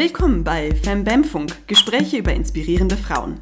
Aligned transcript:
Willkommen 0.00 0.44
bei 0.44 0.74
FemBamFunk, 0.74 1.68
Gespräche 1.68 2.16
über 2.16 2.32
inspirierende 2.32 2.96
Frauen. 2.96 3.38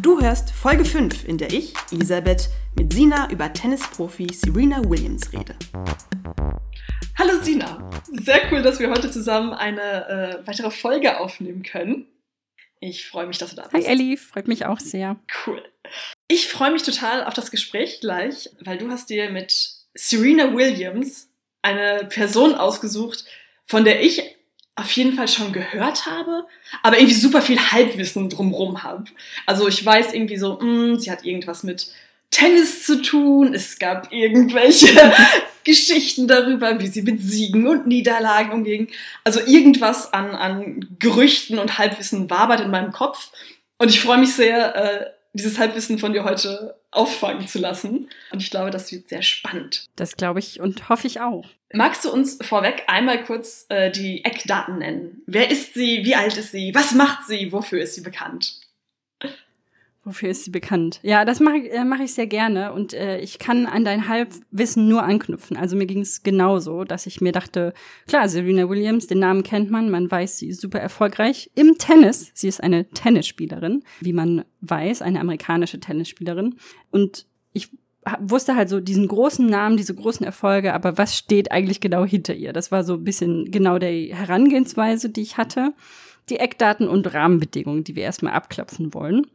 Du 0.00 0.20
hörst 0.20 0.52
Folge 0.52 0.84
5, 0.84 1.26
in 1.26 1.36
der 1.36 1.52
ich, 1.52 1.74
Elisabeth, 1.90 2.48
mit 2.76 2.92
Sina 2.92 3.28
über 3.28 3.52
Tennisprofi 3.52 4.28
Serena 4.32 4.88
Williams 4.88 5.32
rede. 5.32 5.56
Hallo 7.18 7.42
Sina, 7.42 7.90
sehr 8.04 8.40
cool, 8.52 8.62
dass 8.62 8.78
wir 8.78 8.88
heute 8.88 9.10
zusammen 9.10 9.52
eine 9.52 10.42
äh, 10.42 10.46
weitere 10.46 10.70
Folge 10.70 11.18
aufnehmen 11.18 11.64
können. 11.64 12.06
Ich 12.78 13.08
freue 13.08 13.26
mich, 13.26 13.38
dass 13.38 13.50
du 13.50 13.56
da 13.56 13.62
bist. 13.62 13.74
Hi 13.74 13.92
Ellie, 13.92 14.16
freut 14.16 14.46
mich 14.46 14.66
auch 14.66 14.78
sehr. 14.78 15.18
Cool. 15.44 15.60
Ich 16.28 16.46
freue 16.46 16.70
mich 16.70 16.84
total 16.84 17.24
auf 17.24 17.34
das 17.34 17.50
Gespräch 17.50 17.98
gleich, 18.00 18.48
weil 18.60 18.78
du 18.78 18.90
hast 18.90 19.10
dir 19.10 19.28
mit 19.30 19.72
Serena 19.94 20.54
Williams 20.54 21.34
eine 21.62 22.04
Person 22.04 22.54
ausgesucht, 22.54 23.24
von 23.66 23.84
der 23.84 24.04
ich 24.04 24.36
auf 24.80 24.90
jeden 24.92 25.14
Fall 25.14 25.28
schon 25.28 25.52
gehört 25.52 26.06
habe, 26.06 26.46
aber 26.82 26.98
irgendwie 26.98 27.14
super 27.14 27.42
viel 27.42 27.58
Halbwissen 27.58 28.28
drumrum 28.28 28.82
habe. 28.82 29.04
Also 29.46 29.68
ich 29.68 29.84
weiß 29.84 30.12
irgendwie 30.12 30.36
so, 30.36 30.58
mh, 30.60 30.98
sie 31.00 31.10
hat 31.10 31.24
irgendwas 31.24 31.62
mit 31.62 31.92
Tennis 32.30 32.84
zu 32.84 33.02
tun, 33.02 33.54
es 33.54 33.78
gab 33.78 34.12
irgendwelche 34.12 34.88
Geschichten 35.64 36.28
darüber, 36.28 36.80
wie 36.80 36.86
sie 36.86 37.02
mit 37.02 37.20
Siegen 37.20 37.66
und 37.66 37.86
Niederlagen 37.86 38.52
umging. 38.52 38.88
Also 39.24 39.40
irgendwas 39.40 40.12
an, 40.12 40.30
an 40.30 40.96
Gerüchten 40.98 41.58
und 41.58 41.78
Halbwissen 41.78 42.30
wabert 42.30 42.60
in 42.60 42.70
meinem 42.70 42.92
Kopf. 42.92 43.30
Und 43.78 43.88
ich 43.88 44.00
freue 44.00 44.18
mich 44.18 44.34
sehr, 44.34 44.76
äh, 44.76 45.06
dieses 45.32 45.58
Halbwissen 45.58 45.98
von 45.98 46.12
dir 46.12 46.24
heute 46.24 46.76
auffangen 46.90 47.46
zu 47.46 47.58
lassen. 47.58 48.08
Und 48.32 48.42
ich 48.42 48.50
glaube, 48.50 48.70
das 48.70 48.90
wird 48.92 49.08
sehr 49.08 49.22
spannend. 49.22 49.86
Das 49.96 50.16
glaube 50.16 50.38
ich 50.38 50.60
und 50.60 50.88
hoffe 50.88 51.06
ich 51.06 51.20
auch. 51.20 51.44
Magst 51.72 52.04
du 52.04 52.12
uns 52.12 52.38
vorweg 52.42 52.84
einmal 52.88 53.22
kurz 53.24 53.66
äh, 53.68 53.90
die 53.90 54.24
Eckdaten 54.24 54.78
nennen? 54.78 55.22
Wer 55.26 55.50
ist 55.50 55.74
sie? 55.74 56.04
Wie 56.04 56.16
alt 56.16 56.36
ist 56.36 56.50
sie? 56.50 56.74
Was 56.74 56.94
macht 56.94 57.26
sie? 57.26 57.52
Wofür 57.52 57.80
ist 57.80 57.94
sie 57.94 58.00
bekannt? 58.00 58.60
Wofür 60.02 60.30
ist 60.30 60.44
sie 60.44 60.50
bekannt? 60.50 60.98
Ja, 61.02 61.26
das 61.26 61.40
mache 61.40 61.68
äh, 61.68 61.84
mach 61.84 62.00
ich 62.00 62.14
sehr 62.14 62.26
gerne 62.26 62.72
und 62.72 62.94
äh, 62.94 63.20
ich 63.20 63.38
kann 63.38 63.66
an 63.66 63.84
dein 63.84 64.08
Halbwissen 64.08 64.88
nur 64.88 65.02
anknüpfen. 65.02 65.58
Also 65.58 65.76
mir 65.76 65.86
ging 65.86 66.00
es 66.00 66.22
genauso, 66.22 66.84
dass 66.84 67.06
ich 67.06 67.20
mir 67.20 67.32
dachte, 67.32 67.74
klar, 68.08 68.28
Serena 68.28 68.68
Williams, 68.68 69.06
den 69.06 69.18
Namen 69.18 69.42
kennt 69.42 69.70
man, 69.70 69.90
man 69.90 70.10
weiß, 70.10 70.38
sie 70.38 70.48
ist 70.48 70.62
super 70.62 70.80
erfolgreich 70.80 71.50
im 71.54 71.76
Tennis. 71.76 72.30
Sie 72.32 72.48
ist 72.48 72.62
eine 72.62 72.88
Tennisspielerin, 72.88 73.84
wie 74.00 74.14
man 74.14 74.44
weiß, 74.62 75.02
eine 75.02 75.20
amerikanische 75.20 75.78
Tennisspielerin. 75.78 76.56
Und 76.90 77.26
ich 77.52 77.68
wusste 78.20 78.56
halt 78.56 78.68
so 78.68 78.80
diesen 78.80 79.08
großen 79.08 79.46
Namen, 79.46 79.76
diese 79.76 79.94
großen 79.94 80.24
Erfolge, 80.24 80.72
aber 80.72 80.96
was 80.96 81.16
steht 81.16 81.52
eigentlich 81.52 81.80
genau 81.80 82.04
hinter 82.04 82.34
ihr? 82.34 82.52
Das 82.52 82.72
war 82.72 82.84
so 82.84 82.94
ein 82.94 83.04
bisschen 83.04 83.50
genau 83.50 83.78
der 83.78 83.92
Herangehensweise, 83.92 85.10
die 85.10 85.22
ich 85.22 85.36
hatte. 85.36 85.74
Die 86.28 86.38
Eckdaten 86.38 86.88
und 86.88 87.12
Rahmenbedingungen, 87.12 87.84
die 87.84 87.96
wir 87.96 88.04
erstmal 88.04 88.32
abklopfen 88.32 88.94
wollen. 88.94 89.26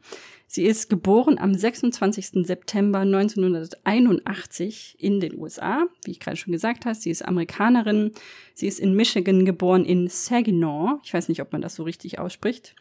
Sie 0.48 0.64
ist 0.64 0.90
geboren 0.90 1.38
am 1.38 1.54
26. 1.54 2.46
September 2.46 3.00
1981 3.00 4.96
in 5.00 5.20
den 5.20 5.38
USA. 5.38 5.86
Wie 6.04 6.12
ich 6.12 6.20
gerade 6.20 6.38
schon 6.38 6.54
gesagt 6.54 6.86
habe, 6.86 6.96
sie 6.96 7.10
ist 7.10 7.26
Amerikanerin. 7.26 8.12
Sie 8.54 8.68
ist 8.68 8.80
in 8.80 8.96
Michigan 8.96 9.44
geboren, 9.44 9.86
in 9.86 10.08
Saginaw. 10.08 11.00
Ich 11.04 11.14
weiß 11.14 11.30
nicht, 11.30 11.42
ob 11.42 11.52
man 11.52 11.62
das 11.62 11.76
so 11.76 11.84
richtig 11.84 12.20
ausspricht. 12.20 12.76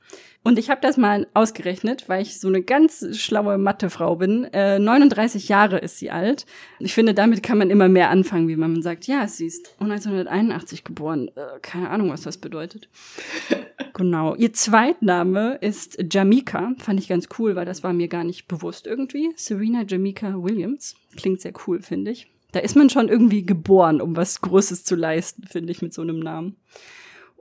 Und 0.47 0.59
ich 0.59 0.69
habe 0.69 0.83
das 0.83 0.99
mal 0.99 1.27
ausgerechnet, 1.33 2.07
weil 2.11 2.21
ich 2.21 2.39
so 2.39 2.49
eine 2.49 2.63
ganz 2.63 3.19
schlaue 3.19 3.57
Mathefrau 3.57 4.17
bin. 4.17 4.45
Äh, 4.53 4.79
39 4.79 5.49
Jahre 5.49 5.79
ist 5.79 5.99
sie 5.99 6.11
alt. 6.11 6.45
Ich 6.79 6.93
finde, 6.93 7.15
damit 7.15 7.43
kann 7.43 7.57
man 7.57 7.71
immer 7.71 7.89
mehr 7.89 8.11
anfangen, 8.11 8.47
wie 8.49 8.57
man 8.57 8.83
sagt, 8.83 9.07
ja, 9.07 9.27
sie 9.27 9.47
ist 9.47 9.75
1981 9.81 10.85
geboren. 10.85 11.29
Äh, 11.29 11.61
keine 11.63 11.89
Ahnung, 11.89 12.11
was 12.11 12.21
das 12.21 12.37
bedeutet. 12.37 12.91
genau. 13.95 14.35
Ihr 14.35 14.53
Zweitname 14.53 15.57
ist 15.63 15.97
Jamika. 16.13 16.75
Fand 16.77 17.01
ich 17.01 17.09
ganz 17.09 17.29
cool, 17.39 17.57
weil 17.57 17.65
das 17.65 17.83
war 17.83 17.95
mir 17.95 18.09
gar 18.09 18.25
nicht 18.25 18.47
bewusst 18.47 18.87
irgendwie. 18.87 19.31
Serena 19.37 19.83
Jamika 19.83 20.35
Williams. 20.35 20.95
Klingt 21.17 21.41
sehr 21.41 21.55
cool, 21.67 21.81
finde 21.81 22.11
ich. 22.11 22.27
Da 22.53 22.61
ist 22.61 22.77
man 22.77 22.91
schon 22.91 23.09
irgendwie 23.09 23.47
geboren, 23.47 24.03
um 24.03 24.15
was 24.15 24.43
Großes 24.43 24.85
zu 24.85 24.95
leisten, 24.95 25.47
finde 25.47 25.73
ich, 25.73 25.81
mit 25.81 25.95
so 25.95 26.03
einem 26.03 26.21
Namen. 26.21 26.57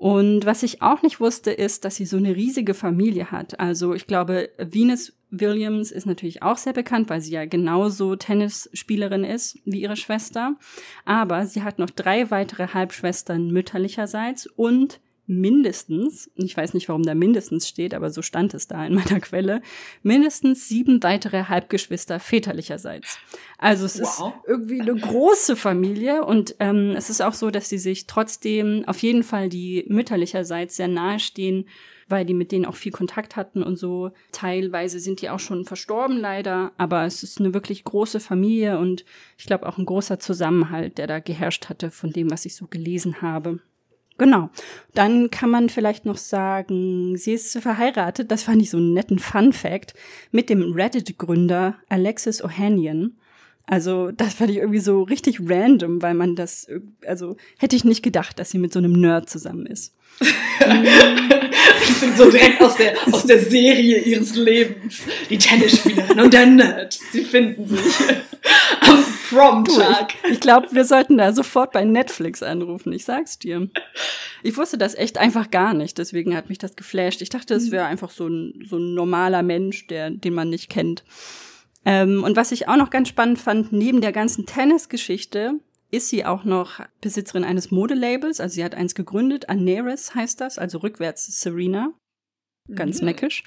Und 0.03 0.45
was 0.45 0.63
ich 0.63 0.81
auch 0.81 1.01
nicht 1.01 1.21
wusste, 1.21 1.51
ist, 1.51 1.85
dass 1.85 1.95
sie 1.95 2.05
so 2.05 2.17
eine 2.17 2.35
riesige 2.35 2.73
Familie 2.73 3.31
hat. 3.31 3.61
Also 3.61 3.93
ich 3.93 4.05
glaube, 4.05 4.49
Venus 4.57 5.13
Williams 5.29 5.91
ist 5.91 6.05
natürlich 6.05 6.43
auch 6.43 6.57
sehr 6.57 6.73
bekannt, 6.73 7.09
weil 7.09 7.21
sie 7.21 7.31
ja 7.31 7.45
genauso 7.45 8.17
Tennisspielerin 8.17 9.23
ist 9.23 9.59
wie 9.63 9.79
ihre 9.79 9.95
Schwester. 9.95 10.57
Aber 11.05 11.45
sie 11.45 11.63
hat 11.63 11.79
noch 11.79 11.89
drei 11.89 12.29
weitere 12.31 12.67
Halbschwestern 12.73 13.49
mütterlicherseits 13.51 14.45
und 14.45 14.99
mindestens, 15.25 16.29
ich 16.35 16.55
weiß 16.55 16.73
nicht, 16.73 16.89
warum 16.89 17.03
da 17.03 17.15
mindestens 17.15 17.67
steht, 17.67 17.93
aber 17.93 18.09
so 18.09 18.21
stand 18.21 18.53
es 18.53 18.67
da 18.67 18.85
in 18.85 18.95
meiner 18.95 19.19
Quelle, 19.19 19.61
mindestens 20.01 20.67
sieben 20.67 21.01
weitere 21.01 21.45
Halbgeschwister 21.45 22.19
väterlicherseits. 22.19 23.19
Also 23.57 23.85
es 23.85 24.01
wow. 24.01 24.07
ist 24.07 24.47
irgendwie 24.47 24.81
eine 24.81 24.95
große 24.95 25.55
Familie 25.55 26.25
und 26.25 26.55
ähm, 26.59 26.93
es 26.97 27.09
ist 27.09 27.21
auch 27.21 27.33
so, 27.33 27.51
dass 27.51 27.69
sie 27.69 27.77
sich 27.77 28.07
trotzdem 28.07 28.83
auf 28.85 28.99
jeden 28.99 29.23
Fall 29.23 29.49
die 29.49 29.85
mütterlicherseits 29.87 30.75
sehr 30.75 30.89
nahe 30.89 31.19
stehen, 31.19 31.65
weil 32.09 32.25
die 32.25 32.33
mit 32.33 32.51
denen 32.51 32.65
auch 32.65 32.75
viel 32.75 32.91
Kontakt 32.91 33.37
hatten 33.37 33.63
und 33.63 33.77
so. 33.77 34.11
Teilweise 34.33 34.99
sind 34.99 35.21
die 35.21 35.29
auch 35.29 35.39
schon 35.39 35.63
verstorben 35.63 36.17
leider, 36.17 36.73
aber 36.77 37.05
es 37.05 37.23
ist 37.23 37.39
eine 37.39 37.53
wirklich 37.53 37.85
große 37.85 38.19
Familie 38.19 38.77
und 38.77 39.05
ich 39.37 39.45
glaube 39.45 39.67
auch 39.67 39.77
ein 39.77 39.85
großer 39.85 40.19
Zusammenhalt, 40.19 40.97
der 40.97 41.07
da 41.07 41.19
geherrscht 41.19 41.69
hatte 41.69 41.91
von 41.91 42.11
dem, 42.11 42.29
was 42.29 42.45
ich 42.45 42.55
so 42.55 42.67
gelesen 42.67 43.21
habe. 43.21 43.59
Genau. 44.17 44.49
Dann 44.93 45.31
kann 45.31 45.49
man 45.49 45.69
vielleicht 45.69 46.05
noch 46.05 46.17
sagen, 46.17 47.17
sie 47.17 47.33
ist 47.33 47.57
verheiratet, 47.57 48.29
das 48.31 48.43
fand 48.43 48.61
ich 48.61 48.69
so 48.69 48.77
einen 48.77 48.93
netten 48.93 49.19
Fun 49.19 49.53
Fact, 49.53 49.93
mit 50.31 50.49
dem 50.49 50.73
Reddit-Gründer 50.73 51.75
Alexis 51.89 52.43
Ohanian. 52.43 53.15
Also, 53.65 54.11
das 54.11 54.33
fand 54.33 54.51
ich 54.51 54.57
irgendwie 54.57 54.79
so 54.79 55.03
richtig 55.03 55.39
random, 55.41 56.01
weil 56.01 56.13
man 56.13 56.35
das, 56.35 56.67
also, 57.07 57.37
hätte 57.57 57.75
ich 57.75 57.85
nicht 57.85 58.03
gedacht, 58.03 58.37
dass 58.37 58.51
sie 58.51 58.59
mit 58.59 58.73
so 58.73 58.79
einem 58.79 58.91
Nerd 58.91 59.29
zusammen 59.29 59.65
ist. 59.65 59.95
ich 60.19 61.99
bin 61.99 62.15
so 62.15 62.29
direkt 62.29 62.61
aus 62.61 62.75
der, 62.75 62.93
aus 63.11 63.25
der 63.25 63.39
Serie 63.39 63.99
ihres 63.99 64.35
Lebens. 64.35 65.03
Die 65.29 65.37
Tennisspielerin 65.37 66.19
und 66.19 66.33
der 66.33 66.45
Nerd. 66.45 66.99
Sie 67.11 67.23
finden 67.23 67.65
sich 67.65 67.81
am 68.81 69.03
Prom-Tag. 69.29 70.15
Ich, 70.23 70.31
ich 70.33 70.39
glaube, 70.39 70.67
wir 70.71 70.85
sollten 70.85 71.17
da 71.17 71.33
sofort 71.33 71.71
bei 71.71 71.85
Netflix 71.85 72.43
anrufen. 72.43 72.93
Ich 72.93 73.05
sag's 73.05 73.39
dir. 73.39 73.69
Ich 74.43 74.57
wusste 74.57 74.77
das 74.77 74.95
echt 74.95 75.17
einfach 75.17 75.51
gar 75.51 75.73
nicht. 75.73 75.97
Deswegen 75.97 76.35
hat 76.35 76.49
mich 76.49 76.57
das 76.57 76.75
geflasht. 76.75 77.21
Ich 77.21 77.29
dachte, 77.29 77.53
es 77.53 77.71
wäre 77.71 77.85
einfach 77.85 78.09
so 78.09 78.27
ein, 78.27 78.65
so 78.67 78.77
ein 78.77 78.93
normaler 78.93 79.43
Mensch, 79.43 79.87
der, 79.87 80.09
den 80.09 80.33
man 80.33 80.49
nicht 80.49 80.69
kennt. 80.69 81.03
Ähm, 81.85 82.23
und 82.23 82.35
was 82.35 82.51
ich 82.51 82.67
auch 82.67 82.77
noch 82.77 82.89
ganz 82.89 83.09
spannend 83.09 83.39
fand, 83.39 83.71
neben 83.71 84.01
der 84.01 84.11
ganzen 84.11 84.45
Tennisgeschichte 84.45 85.59
ist 85.91 86.09
sie 86.09 86.25
auch 86.25 86.43
noch 86.43 86.79
Besitzerin 87.01 87.43
eines 87.43 87.69
Modelabels. 87.69 88.39
Also 88.39 88.55
sie 88.55 88.63
hat 88.63 88.73
eins 88.73 88.95
gegründet, 88.95 89.49
Aneris 89.49 90.15
heißt 90.15 90.41
das, 90.41 90.57
also 90.57 90.79
rückwärts 90.79 91.39
Serena. 91.39 91.93
Ganz 92.73 93.01
mhm. 93.01 93.07
neckisch. 93.07 93.43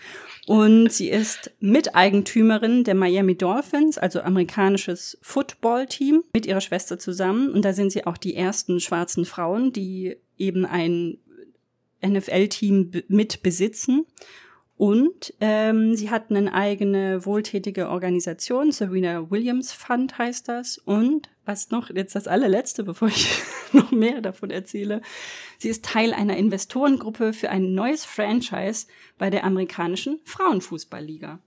Und 0.47 0.93
sie 0.93 1.09
ist 1.09 1.51
Miteigentümerin 1.61 2.85
der 2.85 2.95
Miami 2.95 3.37
Dolphins, 3.37 3.99
also 3.99 4.21
amerikanisches 4.21 5.19
Football-Team, 5.23 6.23
mit 6.33 6.47
ihrer 6.47 6.61
Schwester 6.61 6.99
zusammen. 6.99 7.51
Und 7.51 7.65
da 7.65 7.73
sind 7.73 7.91
sie 7.91 8.07
auch 8.07 8.17
die 8.17 8.37
ersten 8.37 8.79
schwarzen 8.81 9.25
Frauen, 9.25 9.73
die 9.73 10.17
eben 10.37 10.67
ein 10.67 11.19
NFL-Team 12.05 12.91
mit 13.09 13.43
besitzen. 13.43 14.07
Und 14.77 15.33
ähm, 15.41 15.97
sie 15.97 16.11
hat 16.11 16.31
eine 16.31 16.53
eigene 16.53 17.25
wohltätige 17.25 17.89
Organisation, 17.89 18.73
Serena 18.73 19.31
Williams 19.31 19.73
Fund 19.73 20.19
heißt 20.19 20.49
das. 20.49 20.77
Und 20.77 21.31
was 21.47 21.71
noch, 21.71 21.89
jetzt 21.89 22.15
das 22.15 22.29
allerletzte, 22.29 22.85
bevor 22.85 23.09
ich 23.09 23.29
noch 23.73 23.91
mehr 23.91 24.21
davon 24.21 24.51
erzähle, 24.51 25.01
sie 25.59 25.71
ist 25.71 25.85
Teil 25.85 26.13
einer 26.13 26.37
Investorengruppe 26.37 27.33
für 27.33 27.49
ein 27.49 27.73
neues 27.73 28.05
Franchise 28.05 28.87
bei 29.17 29.31
der 29.31 29.45
amerikanischen 29.45 30.21
Frauenfußballliga. 30.25 31.39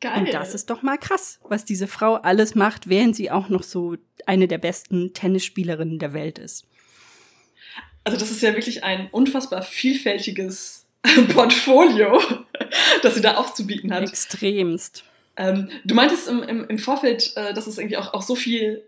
Geil. 0.00 0.20
Und 0.20 0.34
das 0.34 0.54
ist 0.54 0.70
doch 0.70 0.82
mal 0.82 0.98
krass, 0.98 1.40
was 1.48 1.64
diese 1.64 1.88
Frau 1.88 2.14
alles 2.14 2.54
macht, 2.54 2.88
während 2.88 3.16
sie 3.16 3.32
auch 3.32 3.48
noch 3.48 3.64
so 3.64 3.96
eine 4.26 4.46
der 4.46 4.58
besten 4.58 5.12
Tennisspielerinnen 5.12 5.98
der 5.98 6.12
Welt 6.12 6.38
ist. 6.38 6.68
Also 8.04 8.18
das 8.18 8.30
ist 8.30 8.42
ja 8.42 8.54
wirklich 8.54 8.84
ein 8.84 9.08
unfassbar 9.10 9.62
vielfältiges 9.62 10.83
Portfolio, 11.34 12.20
das 13.02 13.14
sie 13.14 13.20
da 13.20 13.34
aufzubieten 13.34 13.92
hat. 13.92 14.02
Extremst. 14.02 15.04
Ähm, 15.36 15.68
du 15.84 15.94
meintest 15.94 16.28
im, 16.28 16.42
im, 16.42 16.68
im 16.68 16.78
Vorfeld, 16.78 17.32
äh, 17.36 17.52
dass 17.54 17.66
es 17.66 17.78
irgendwie 17.78 17.96
auch, 17.96 18.14
auch 18.14 18.22
so 18.22 18.34
viel 18.34 18.82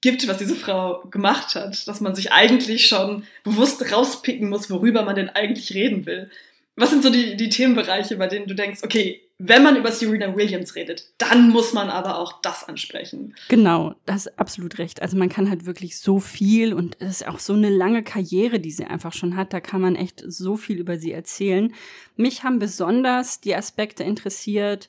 gibt, 0.00 0.26
was 0.28 0.38
diese 0.38 0.56
Frau 0.56 1.02
gemacht 1.10 1.54
hat, 1.54 1.86
dass 1.86 2.00
man 2.00 2.14
sich 2.14 2.32
eigentlich 2.32 2.86
schon 2.86 3.24
bewusst 3.44 3.92
rauspicken 3.92 4.48
muss, 4.48 4.70
worüber 4.70 5.02
man 5.02 5.16
denn 5.16 5.28
eigentlich 5.28 5.74
reden 5.74 6.06
will. 6.06 6.30
Was 6.76 6.90
sind 6.90 7.02
so 7.02 7.10
die, 7.10 7.36
die 7.36 7.50
Themenbereiche, 7.50 8.16
bei 8.16 8.26
denen 8.26 8.46
du 8.46 8.54
denkst, 8.54 8.80
okay, 8.82 9.20
wenn 9.42 9.62
man 9.62 9.76
über 9.76 9.90
Serena 9.90 10.36
Williams 10.36 10.74
redet, 10.74 11.14
dann 11.16 11.48
muss 11.48 11.72
man 11.72 11.88
aber 11.88 12.18
auch 12.18 12.42
das 12.42 12.68
ansprechen. 12.68 13.34
Genau, 13.48 13.94
das 14.04 14.26
ist 14.26 14.38
absolut 14.38 14.76
recht. 14.76 15.00
Also 15.00 15.16
man 15.16 15.30
kann 15.30 15.48
halt 15.48 15.64
wirklich 15.64 15.98
so 15.98 16.20
viel 16.20 16.74
und 16.74 16.98
es 17.00 17.22
ist 17.22 17.26
auch 17.26 17.38
so 17.38 17.54
eine 17.54 17.70
lange 17.70 18.02
Karriere, 18.02 18.60
die 18.60 18.70
sie 18.70 18.84
einfach 18.84 19.14
schon 19.14 19.36
hat. 19.36 19.54
Da 19.54 19.60
kann 19.60 19.80
man 19.80 19.96
echt 19.96 20.22
so 20.26 20.56
viel 20.56 20.76
über 20.76 20.98
sie 20.98 21.12
erzählen. 21.12 21.72
Mich 22.16 22.44
haben 22.44 22.58
besonders 22.58 23.40
die 23.40 23.56
Aspekte 23.56 24.04
interessiert, 24.04 24.88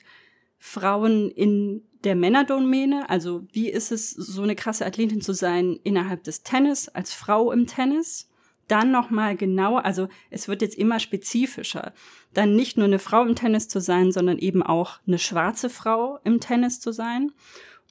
Frauen 0.58 1.30
in 1.30 1.82
der 2.04 2.14
Männerdomäne. 2.14 3.08
Also 3.08 3.46
wie 3.52 3.70
ist 3.70 3.90
es, 3.90 4.10
so 4.10 4.42
eine 4.42 4.54
krasse 4.54 4.84
Athletin 4.84 5.22
zu 5.22 5.32
sein 5.32 5.80
innerhalb 5.82 6.24
des 6.24 6.42
Tennis, 6.42 6.88
als 6.88 7.14
Frau 7.14 7.52
im 7.52 7.66
Tennis? 7.66 8.28
Dann 8.72 8.90
nochmal 8.90 9.36
genauer, 9.36 9.84
also 9.84 10.08
es 10.30 10.48
wird 10.48 10.62
jetzt 10.62 10.78
immer 10.78 10.98
spezifischer, 10.98 11.92
dann 12.32 12.56
nicht 12.56 12.78
nur 12.78 12.86
eine 12.86 12.98
Frau 12.98 13.22
im 13.22 13.34
Tennis 13.34 13.68
zu 13.68 13.80
sein, 13.80 14.10
sondern 14.12 14.38
eben 14.38 14.62
auch 14.62 14.98
eine 15.06 15.18
schwarze 15.18 15.68
Frau 15.68 16.18
im 16.24 16.40
Tennis 16.40 16.80
zu 16.80 16.90
sein. 16.90 17.32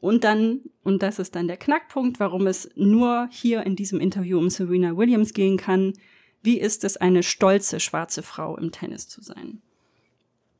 Und 0.01 0.23
dann, 0.23 0.61
und 0.83 1.03
das 1.03 1.19
ist 1.19 1.35
dann 1.35 1.47
der 1.47 1.57
Knackpunkt, 1.57 2.19
warum 2.19 2.47
es 2.47 2.71
nur 2.75 3.29
hier 3.31 3.63
in 3.63 3.75
diesem 3.75 3.99
Interview 3.99 4.39
um 4.39 4.49
Serena 4.49 4.97
Williams 4.97 5.33
gehen 5.33 5.57
kann, 5.57 5.93
wie 6.41 6.59
ist 6.59 6.83
es, 6.83 6.97
eine 6.97 7.21
stolze 7.21 7.79
schwarze 7.79 8.23
Frau 8.23 8.57
im 8.57 8.71
Tennis 8.71 9.07
zu 9.07 9.21
sein? 9.21 9.61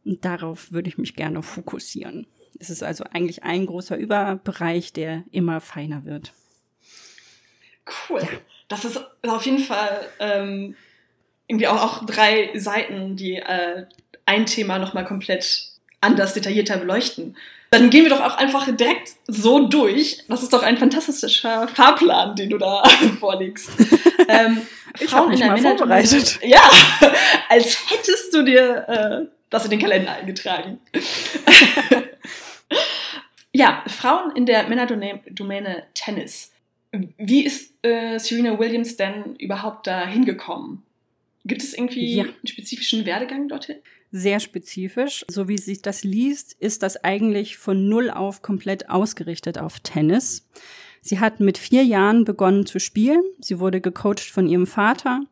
Und 0.05 0.23
darauf 0.23 0.71
würde 0.71 0.89
ich 0.89 0.99
mich 0.99 1.15
gerne 1.15 1.41
fokussieren. 1.41 2.27
Es 2.59 2.69
ist 2.69 2.83
also 2.83 3.05
eigentlich 3.05 3.41
ein 3.41 3.65
großer 3.65 3.97
Überbereich, 3.97 4.93
der 4.93 5.23
immer 5.31 5.61
feiner 5.61 6.05
wird. 6.05 6.33
Cool. 8.07 8.21
Ja 8.21 8.29
das 8.71 8.85
ist 8.85 9.01
auf 9.27 9.45
jeden 9.45 9.59
Fall 9.59 10.07
ähm, 10.19 10.75
irgendwie 11.47 11.67
auch, 11.67 11.81
auch 11.81 12.05
drei 12.05 12.51
Seiten, 12.55 13.17
die 13.17 13.35
äh, 13.35 13.85
ein 14.25 14.45
Thema 14.45 14.79
nochmal 14.79 15.03
komplett 15.03 15.71
anders, 15.99 16.33
detaillierter 16.33 16.77
beleuchten. 16.77 17.35
Dann 17.71 17.89
gehen 17.89 18.03
wir 18.03 18.09
doch 18.09 18.21
auch 18.21 18.35
einfach 18.35 18.65
direkt 18.75 19.13
so 19.27 19.67
durch. 19.67 20.23
Das 20.27 20.43
ist 20.43 20.53
doch 20.53 20.63
ein 20.63 20.77
fantastischer 20.77 21.67
Fahrplan, 21.67 22.35
den 22.35 22.49
du 22.49 22.57
da 22.57 22.83
vorlegst. 23.19 23.71
Ähm, 24.27 24.61
ich 24.99 25.13
habe 25.13 25.29
mich 25.29 25.39
mal 25.39 25.57
vorbereitet. 25.57 26.39
Ja, 26.43 26.61
als 27.49 27.77
hättest 27.89 28.33
du 28.33 28.43
dir 28.43 28.87
äh, 28.87 29.25
das 29.49 29.65
in 29.65 29.71
den 29.71 29.79
Kalender 29.79 30.13
eingetragen. 30.13 30.79
ja, 33.53 33.83
Frauen 33.87 34.35
in 34.35 34.45
der 34.45 34.67
Männerdomäne 34.67 35.83
Tennis. 35.93 36.50
Wie 36.91 37.45
ist 37.45 37.73
äh, 37.83 38.19
Serena 38.19 38.59
Williams 38.59 38.97
denn 38.97 39.35
überhaupt 39.37 39.87
da 39.87 40.07
hingekommen? 40.07 40.83
Gibt 41.45 41.63
es 41.63 41.73
irgendwie 41.73 42.15
ja. 42.15 42.23
einen 42.23 42.47
spezifischen 42.47 43.05
Werdegang 43.05 43.47
dorthin? 43.47 43.77
Sehr 44.11 44.39
spezifisch. 44.39 45.25
So 45.29 45.47
wie 45.47 45.57
sich 45.57 45.81
das 45.81 46.03
liest, 46.03 46.53
ist 46.59 46.83
das 46.83 47.03
eigentlich 47.03 47.57
von 47.57 47.87
null 47.87 48.11
auf 48.11 48.41
komplett 48.41 48.89
ausgerichtet 48.89 49.57
auf 49.57 49.79
Tennis. 49.79 50.47
Sie 51.01 51.19
hat 51.19 51.39
mit 51.39 51.57
vier 51.57 51.83
Jahren 51.83 52.25
begonnen 52.25 52.65
zu 52.67 52.79
spielen. 52.79 53.23
Sie 53.39 53.59
wurde 53.59 53.81
gecoacht 53.81 54.19
von 54.19 54.47
ihrem 54.47 54.67
Vater, 54.67 55.23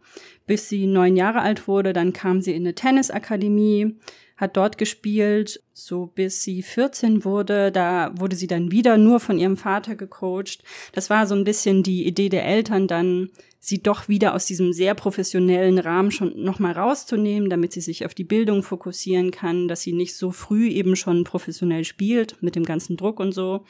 bis 0.47 0.67
sie 0.67 0.87
neun 0.87 1.15
Jahre 1.15 1.41
alt 1.41 1.67
wurde. 1.67 1.93
Dann 1.93 2.11
kam 2.11 2.41
sie 2.41 2.53
in 2.53 2.63
eine 2.63 2.73
Tennisakademie, 2.73 3.95
hat 4.35 4.57
dort 4.57 4.79
gespielt, 4.79 5.61
so 5.71 6.07
bis 6.07 6.41
sie 6.41 6.63
14 6.63 7.23
wurde. 7.23 7.71
Da 7.71 8.11
wurde 8.17 8.35
sie 8.35 8.47
dann 8.47 8.71
wieder 8.71 8.97
nur 8.97 9.19
von 9.19 9.37
ihrem 9.37 9.57
Vater 9.57 9.95
gecoacht. 9.95 10.63
Das 10.93 11.11
war 11.11 11.27
so 11.27 11.35
ein 11.35 11.43
bisschen 11.43 11.83
die 11.83 12.07
Idee 12.07 12.29
der 12.29 12.45
Eltern, 12.45 12.87
dann 12.87 13.29
sie 13.59 13.83
doch 13.83 14.07
wieder 14.07 14.33
aus 14.33 14.45
diesem 14.45 14.73
sehr 14.73 14.95
professionellen 14.95 15.77
Rahmen 15.77 16.09
schon 16.09 16.41
nochmal 16.41 16.71
rauszunehmen, 16.71 17.49
damit 17.49 17.73
sie 17.73 17.81
sich 17.81 18.05
auf 18.05 18.15
die 18.15 18.23
Bildung 18.23 18.63
fokussieren 18.63 19.29
kann, 19.29 19.67
dass 19.67 19.81
sie 19.81 19.93
nicht 19.93 20.15
so 20.15 20.31
früh 20.31 20.69
eben 20.69 20.95
schon 20.95 21.25
professionell 21.25 21.83
spielt 21.83 22.41
mit 22.41 22.55
dem 22.55 22.63
ganzen 22.63 22.97
Druck 22.97 23.19
und 23.19 23.33
so 23.33 23.65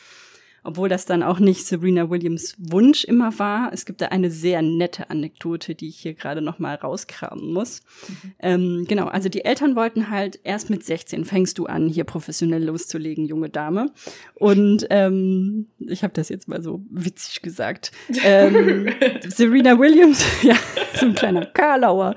obwohl 0.63 0.89
das 0.89 1.05
dann 1.05 1.23
auch 1.23 1.39
nicht 1.39 1.65
Serena 1.65 2.09
Williams 2.09 2.55
Wunsch 2.57 3.03
immer 3.03 3.37
war. 3.39 3.71
Es 3.73 3.85
gibt 3.85 4.01
da 4.01 4.07
eine 4.07 4.31
sehr 4.31 4.61
nette 4.61 5.09
Anekdote, 5.09 5.75
die 5.75 5.89
ich 5.89 5.99
hier 5.99 6.13
gerade 6.13 6.41
noch 6.41 6.59
mal 6.59 6.75
rauskramen 6.75 7.53
muss. 7.53 7.81
Mhm. 8.07 8.31
Ähm, 8.39 8.85
genau, 8.87 9.07
also 9.07 9.29
die 9.29 9.45
Eltern 9.45 9.75
wollten 9.75 10.09
halt 10.09 10.39
erst 10.43 10.69
mit 10.69 10.83
16 10.83 11.25
fängst 11.25 11.57
du 11.57 11.65
an, 11.65 11.87
hier 11.87 12.03
professionell 12.03 12.63
loszulegen, 12.63 13.25
junge 13.25 13.49
Dame. 13.49 13.91
Und 14.35 14.87
ähm, 14.89 15.67
ich 15.79 16.03
habe 16.03 16.13
das 16.13 16.29
jetzt 16.29 16.47
mal 16.47 16.61
so 16.61 16.81
witzig 16.89 17.41
gesagt. 17.41 17.91
Ähm, 18.23 18.89
Serena 19.27 19.77
Williams, 19.79 20.23
ja, 20.43 20.55
so 20.95 21.05
ein 21.05 21.15
kleiner 21.15 21.45
Karlauer. 21.45 22.15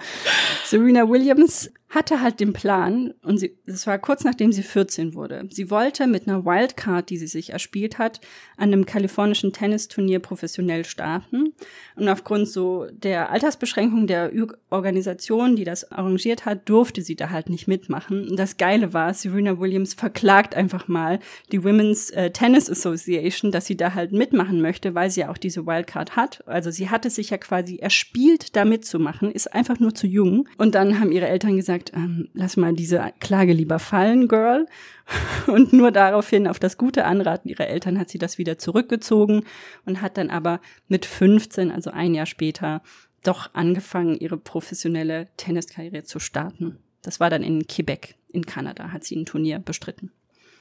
Serena 0.65 1.09
Williams 1.09 1.71
hatte 1.93 2.23
halt 2.23 2.41
den 2.41 2.55
Plan, 2.55 3.13
und 3.23 3.37
sie, 3.37 3.59
das 3.67 3.87
war 3.87 3.99
kurz 3.99 4.25
nachdem 4.25 4.51
sie 4.51 4.63
14 4.63 5.15
wurde. 5.15 5.47
Sie 5.51 5.71
wollte 5.71 6.07
mit 6.07 6.27
einer 6.27 6.47
Wildcard, 6.47 7.11
die 7.11 7.19
sie 7.19 7.27
sich 7.27 7.51
erspielt 7.51 7.99
hat, 7.99 8.21
an 8.57 8.73
einem 8.73 8.87
kalifornischen 8.87 9.53
Tennisturnier 9.53 10.19
professionell 10.19 10.87
starten. 10.87 11.53
Und 11.95 12.09
aufgrund 12.09 12.49
so 12.49 12.87
der 12.91 13.31
Altersbeschränkung 13.31 14.07
der 14.07 14.33
Organisation, 14.71 15.55
die 15.55 15.65
das 15.65 15.93
arrangiert 15.93 16.47
hat, 16.47 16.67
durfte 16.67 17.03
sie 17.03 17.15
da 17.15 17.29
halt 17.29 17.51
nicht 17.51 17.69
mitmachen. 17.69 18.27
Und 18.27 18.39
das 18.39 18.57
Geile 18.57 18.95
war, 18.95 19.13
Serena 19.13 19.61
Williams 19.61 19.93
verklagt 19.93 20.55
einfach 20.55 20.89
mal 20.89 21.19
die 21.53 21.63
Women's 21.63 22.09
äh, 22.11 22.31
Tennis 22.31 22.71
Association, 22.71 23.53
dass 23.53 23.67
sie 23.67 23.77
da 23.77 23.93
halt 23.93 24.13
mitmachen 24.13 24.63
möchte, 24.63 24.95
weil 24.95 25.11
sie 25.11 25.21
ja 25.21 25.31
auch 25.31 25.37
diese 25.37 25.67
Wildcard 25.67 26.17
hat. 26.17 26.43
Also 26.49 26.71
sie 26.71 26.89
hatte 26.89 27.11
sich 27.11 27.29
ja 27.29 27.37
quasi 27.37 27.77
erspielt, 27.77 28.57
da 28.57 28.65
mitzumachen, 28.65 29.31
ist 29.31 29.53
einfach 29.53 29.79
nur 29.79 29.95
zu 29.95 30.07
jung. 30.07 30.49
Und 30.57 30.75
dann 30.75 30.99
haben 30.99 31.13
ihre 31.13 31.29
Eltern 31.29 31.57
gesagt, 31.57 31.82
gesagt, 31.83 31.93
ähm, 31.95 32.29
lass 32.35 32.57
mal 32.57 32.73
diese 32.75 33.13
Klage 33.21 33.53
lieber 33.53 33.79
fallen, 33.79 34.29
Girl. 34.29 34.67
Und 35.47 35.73
nur 35.73 35.91
daraufhin, 35.91 36.47
auf 36.47 36.59
das 36.59 36.77
gute 36.77 37.05
Anraten 37.05 37.49
ihrer 37.49 37.67
Eltern, 37.67 37.99
hat 37.99 38.09
sie 38.09 38.19
das 38.19 38.39
wieder 38.39 38.59
zurückgezogen 38.59 39.45
und 39.85 40.01
hat 40.01 40.17
dann 40.17 40.31
aber 40.31 40.61
mit 40.89 41.05
15, 41.05 41.71
also 41.71 41.91
ein 41.91 42.15
Jahr 42.15 42.27
später, 42.27 42.83
doch 43.23 43.51
angefangen, 43.53 44.17
ihre 44.17 44.37
professionelle 44.37 45.29
Tenniskarriere 45.37 46.05
zu 46.05 46.19
starten. 46.19 46.79
Das 47.03 47.21
war 47.21 47.31
dann 47.31 47.43
in 47.43 47.67
Quebec, 47.67 48.15
in 48.33 48.47
Kanada, 48.47 48.93
hat 48.93 49.05
sie 49.05 49.17
ein 49.17 49.27
Turnier 49.27 49.59
bestritten. 49.59 50.13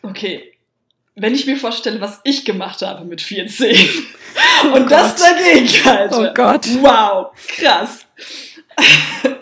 Okay. 0.01 0.51
Wenn 1.15 1.35
ich 1.35 1.45
mir 1.45 1.57
vorstelle, 1.57 2.01
was 2.01 2.21
ich 2.23 2.45
gemacht 2.45 2.81
habe 2.81 3.05
mit 3.05 3.21
14 3.21 3.75
oh 4.63 4.67
und 4.75 4.87
Gott. 4.87 4.91
das 4.91 5.15
dagegen 5.17 5.85
halte. 5.85 6.15
Oh 6.15 6.33
Gott. 6.33 6.65
Wow, 6.81 7.31
krass. 7.47 8.05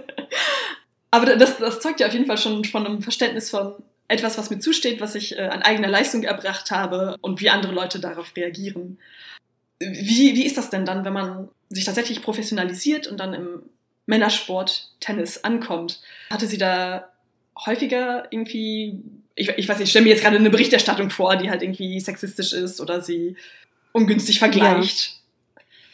Aber 1.11 1.35
das, 1.35 1.57
das 1.57 1.79
zeugt 1.79 1.99
ja 1.99 2.07
auf 2.07 2.13
jeden 2.13 2.25
Fall 2.25 2.37
schon 2.37 2.63
von 2.65 2.85
einem 2.85 3.01
Verständnis 3.01 3.49
von 3.49 3.75
etwas, 4.07 4.37
was 4.37 4.49
mir 4.49 4.59
zusteht, 4.59 5.01
was 5.01 5.15
ich 5.15 5.37
äh, 5.37 5.41
an 5.41 5.61
eigener 5.61 5.87
Leistung 5.87 6.23
erbracht 6.23 6.71
habe 6.71 7.15
und 7.21 7.41
wie 7.41 7.49
andere 7.49 7.73
Leute 7.73 7.99
darauf 7.99 8.35
reagieren. 8.35 8.97
Wie, 9.79 10.35
wie 10.35 10.45
ist 10.45 10.57
das 10.57 10.69
denn 10.69 10.85
dann, 10.85 11.05
wenn 11.05 11.13
man 11.13 11.49
sich 11.69 11.85
tatsächlich 11.85 12.21
professionalisiert 12.21 13.07
und 13.07 13.19
dann 13.19 13.33
im 13.33 13.61
Männersport 14.07 14.89
Tennis 14.99 15.43
ankommt? 15.43 16.01
Hatte 16.31 16.47
sie 16.47 16.57
da 16.57 17.09
häufiger 17.65 18.27
irgendwie, 18.31 18.99
ich, 19.35 19.49
ich 19.49 19.69
weiß 19.69 19.77
nicht, 19.77 19.85
ich 19.85 19.89
stelle 19.91 20.05
mir 20.05 20.11
jetzt 20.11 20.23
gerade 20.23 20.37
eine 20.37 20.49
Berichterstattung 20.49 21.11
vor, 21.11 21.35
die 21.35 21.49
halt 21.49 21.61
irgendwie 21.61 21.99
sexistisch 21.99 22.53
ist 22.53 22.81
oder 22.81 23.01
sie 23.01 23.35
ungünstig 23.91 24.39
vergleicht? 24.39 25.19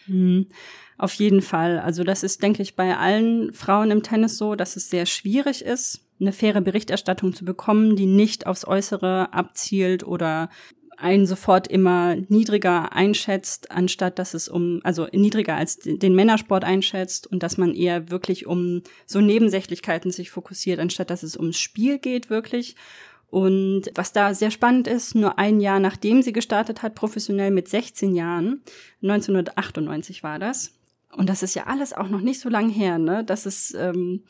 Ja. 0.08 0.14
Hm. 0.14 0.48
Auf 0.98 1.14
jeden 1.14 1.42
Fall. 1.42 1.80
Also 1.80 2.04
das 2.04 2.24
ist, 2.24 2.42
denke 2.42 2.62
ich, 2.62 2.76
bei 2.76 2.98
allen 2.98 3.52
Frauen 3.54 3.92
im 3.92 4.04
Tennis 4.04 4.38
so, 4.38 4.56
dass 4.56 4.76
es 4.76 4.90
sehr 4.90 5.06
schwierig 5.06 5.64
ist, 5.64 6.02
eine 6.20 6.32
faire 6.32 6.62
Berichterstattung 6.62 7.34
zu 7.34 7.44
bekommen, 7.44 7.96
die 7.96 8.06
nicht 8.06 8.48
aufs 8.48 8.66
Äußere 8.66 9.34
abzielt 9.34 10.06
oder 10.06 10.50
einen 10.98 11.26
sofort 11.26 11.68
immer 11.68 12.16
niedriger 12.30 12.94
einschätzt, 12.94 13.72
anstatt 13.72 14.18
dass 14.18 14.34
es 14.34 14.48
um, 14.48 14.80
also 14.84 15.08
niedriger 15.12 15.56
als 15.56 15.80
den 15.80 16.16
Männersport 16.16 16.64
einschätzt 16.64 17.28
und 17.28 17.44
dass 17.44 17.58
man 17.58 17.74
eher 17.74 18.10
wirklich 18.10 18.48
um 18.48 18.82
so 19.06 19.20
Nebensächlichkeiten 19.20 20.12
sich 20.12 20.32
fokussiert, 20.32 20.80
anstatt 20.80 21.10
dass 21.10 21.24
es 21.24 21.36
ums 21.36 21.60
Spiel 21.60 22.00
geht 22.00 22.30
wirklich. 22.30 22.76
Und 23.30 23.92
was 23.96 24.14
da 24.14 24.34
sehr 24.34 24.52
spannend 24.52 24.88
ist, 24.88 25.16
nur 25.16 25.38
ein 25.38 25.60
Jahr 25.60 25.82
nachdem 25.82 26.22
sie 26.22 26.32
gestartet 26.32 26.82
hat, 26.84 26.96
professionell 26.96 27.52
mit 27.52 27.68
16 27.68 28.16
Jahren, 28.16 28.62
1998 29.02 30.24
war 30.24 30.40
das, 30.40 30.75
und 31.18 31.30
das 31.30 31.44
ist 31.44 31.56
ja 31.56 31.68
alles 31.68 31.94
auch 31.94 32.10
noch 32.10 32.22
nicht 32.22 32.40
so 32.40 32.50
lang 32.50 32.70
her, 32.70 32.98
ne? 32.98 33.24
Das 33.24 33.46
ist 33.46 33.74
ähm, 33.76 34.24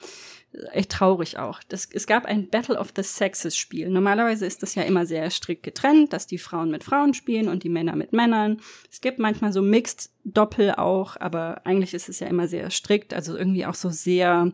echt 0.71 0.91
traurig 0.91 1.37
auch. 1.37 1.61
Das, 1.67 1.87
es 1.91 2.07
gab 2.07 2.25
ein 2.25 2.49
Battle 2.49 2.77
of 2.77 2.93
the 2.95 3.03
Sexes 3.03 3.57
Spiel. 3.57 3.89
Normalerweise 3.89 4.45
ist 4.45 4.63
das 4.63 4.75
ja 4.75 4.83
immer 4.83 5.05
sehr 5.05 5.29
strikt 5.29 5.63
getrennt, 5.63 6.13
dass 6.13 6.27
die 6.27 6.37
Frauen 6.37 6.71
mit 6.71 6.83
Frauen 6.83 7.13
spielen 7.13 7.49
und 7.49 7.63
die 7.63 7.69
Männer 7.69 7.95
mit 7.95 8.13
Männern. 8.13 8.61
Es 8.91 9.01
gibt 9.01 9.19
manchmal 9.19 9.51
so 9.51 9.61
Mixed 9.61 10.11
Doppel 10.23 10.71
auch, 10.71 11.17
aber 11.19 11.65
eigentlich 11.65 11.93
ist 11.93 12.09
es 12.09 12.19
ja 12.19 12.27
immer 12.27 12.47
sehr 12.47 12.69
strikt, 12.71 13.13
also 13.13 13.35
irgendwie 13.35 13.65
auch 13.65 13.75
so 13.75 13.89
sehr 13.89 14.51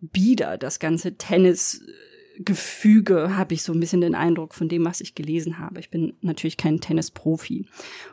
bieder, 0.00 0.58
das 0.58 0.78
ganze 0.78 1.16
Tennis 1.16 1.84
Gefüge 2.38 3.36
habe 3.36 3.54
ich 3.54 3.62
so 3.62 3.72
ein 3.72 3.80
bisschen 3.80 4.00
den 4.00 4.14
Eindruck 4.14 4.54
von 4.54 4.68
dem, 4.68 4.84
was 4.84 5.00
ich 5.00 5.14
gelesen 5.14 5.58
habe. 5.58 5.78
Ich 5.80 5.90
bin 5.90 6.14
natürlich 6.20 6.56
kein 6.56 6.80
Tennisprofi. 6.80 7.66